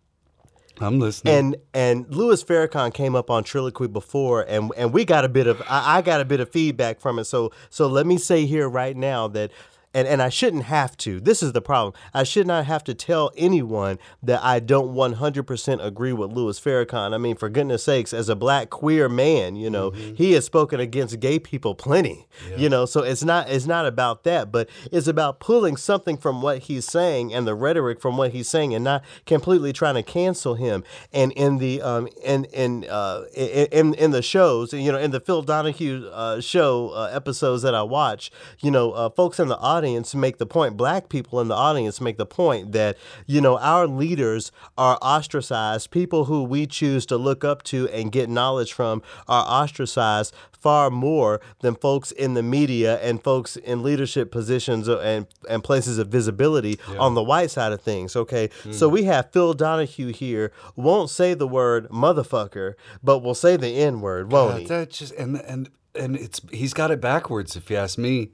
[0.81, 1.35] I'm listening.
[1.35, 5.47] And and Louis Farrakhan came up on Triloquy before, and and we got a bit
[5.47, 7.25] of I, I got a bit of feedback from it.
[7.25, 9.51] So so let me say here right now that
[9.93, 11.21] and, and I shouldn't have to.
[11.21, 11.95] This is the problem.
[12.15, 17.13] I should not have to tell anyone that I don't 100% agree with Louis Farrakhan.
[17.13, 20.15] I mean, for goodness sakes, as a black queer man, you know, mm-hmm.
[20.15, 22.29] he has spoken against gay people plenty.
[22.49, 22.57] Yeah.
[22.57, 26.41] You know, so it's not it's not about that, but it's about pulling something from
[26.41, 30.03] what he's saying and the rhetoric from what he's saying, and not completely trying to
[30.03, 30.85] cancel him.
[31.13, 35.21] And in the um in in uh in in the shows, you know, in the
[35.21, 38.31] Phil Donahue uh, show uh, episodes that I watch,
[38.61, 41.55] you know, uh, folks in the audience audience make the point, black people in the
[41.55, 45.91] audience make the point that, you know, our leaders are ostracized.
[45.91, 50.91] People who we choose to look up to and get knowledge from are ostracized far
[50.91, 56.09] more than folks in the media and folks in leadership positions and, and places of
[56.09, 56.99] visibility yeah.
[56.99, 58.15] on the white side of things.
[58.15, 58.49] Okay.
[58.65, 58.75] Mm.
[58.75, 63.69] So we have Phil Donahue here, won't say the word motherfucker, but will say the
[63.69, 64.67] N word, won't God, he?
[64.67, 68.33] That just and and and it's he's got it backwards if you ask me.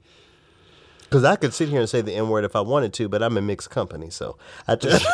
[1.09, 3.23] Because I could sit here and say the N word if I wanted to, but
[3.23, 5.05] I'm in mixed company, so I just.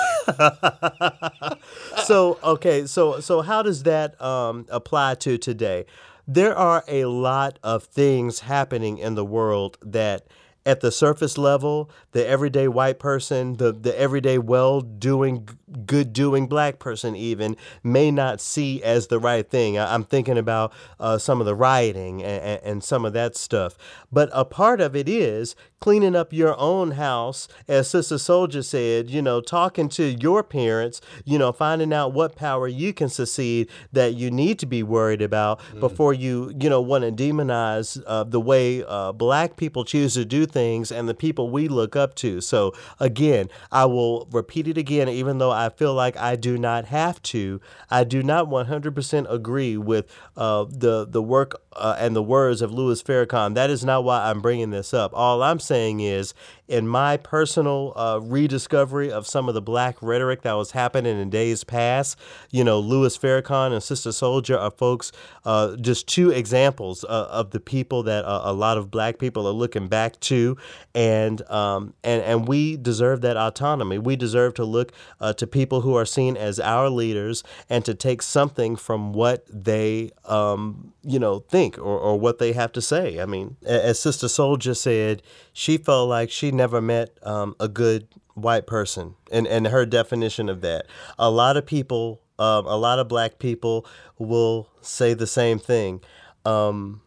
[2.07, 5.86] so okay, so so how does that um, apply to today?
[6.28, 10.26] There are a lot of things happening in the world that
[10.65, 15.48] at the surface level, the everyday white person, the, the everyday well doing,
[15.86, 19.78] good doing black person, even may not see as the right thing.
[19.78, 23.78] I, am thinking about uh, some of the rioting and, and, some of that stuff.
[24.12, 29.10] But a part of it is cleaning up your own house, as Sister Souljah said,
[29.10, 33.70] you know, talking to your parents, you know, finding out what power you can succeed
[33.91, 35.82] that you need to be worried about mm.
[35.82, 40.24] before you, you know, want to demonize uh, the way uh, black people choose to
[40.24, 42.40] do things and the people we look up to.
[42.40, 46.85] So, again, I will repeat it again, even though I feel like I do not
[46.85, 47.61] have to.
[47.90, 52.72] I do not 100% agree with uh, the, the work uh, and the words of
[52.72, 53.56] Louis Farrakhan.
[53.56, 55.11] That is not why I'm bringing this up.
[55.14, 56.34] All I'm saying is
[56.68, 61.30] in my personal uh, rediscovery of some of the black rhetoric that was happening in
[61.30, 62.18] days past,
[62.52, 65.11] you know, Louis Farrakhan and Sister Souljah are folks,
[65.45, 69.48] uh, just two examples uh, of the people that uh, a lot of black people
[69.48, 70.57] are looking back to,
[70.95, 73.98] and um, and and we deserve that autonomy.
[73.98, 77.94] We deserve to look uh, to people who are seen as our leaders and to
[77.94, 82.82] take something from what they, um, you know, think or, or what they have to
[82.82, 83.20] say.
[83.20, 85.22] I mean, as Sister Souljah said,
[85.52, 90.50] she felt like she never met um, a good white person, and and her definition
[90.50, 90.88] of that.
[91.20, 93.86] A lot of people, um, a lot of black people,
[94.18, 96.02] will say the same thing.
[96.46, 97.02] Um,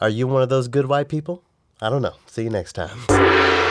[0.00, 1.44] are you one of those good white people?
[1.80, 2.14] I don't know.
[2.26, 2.98] See you next time.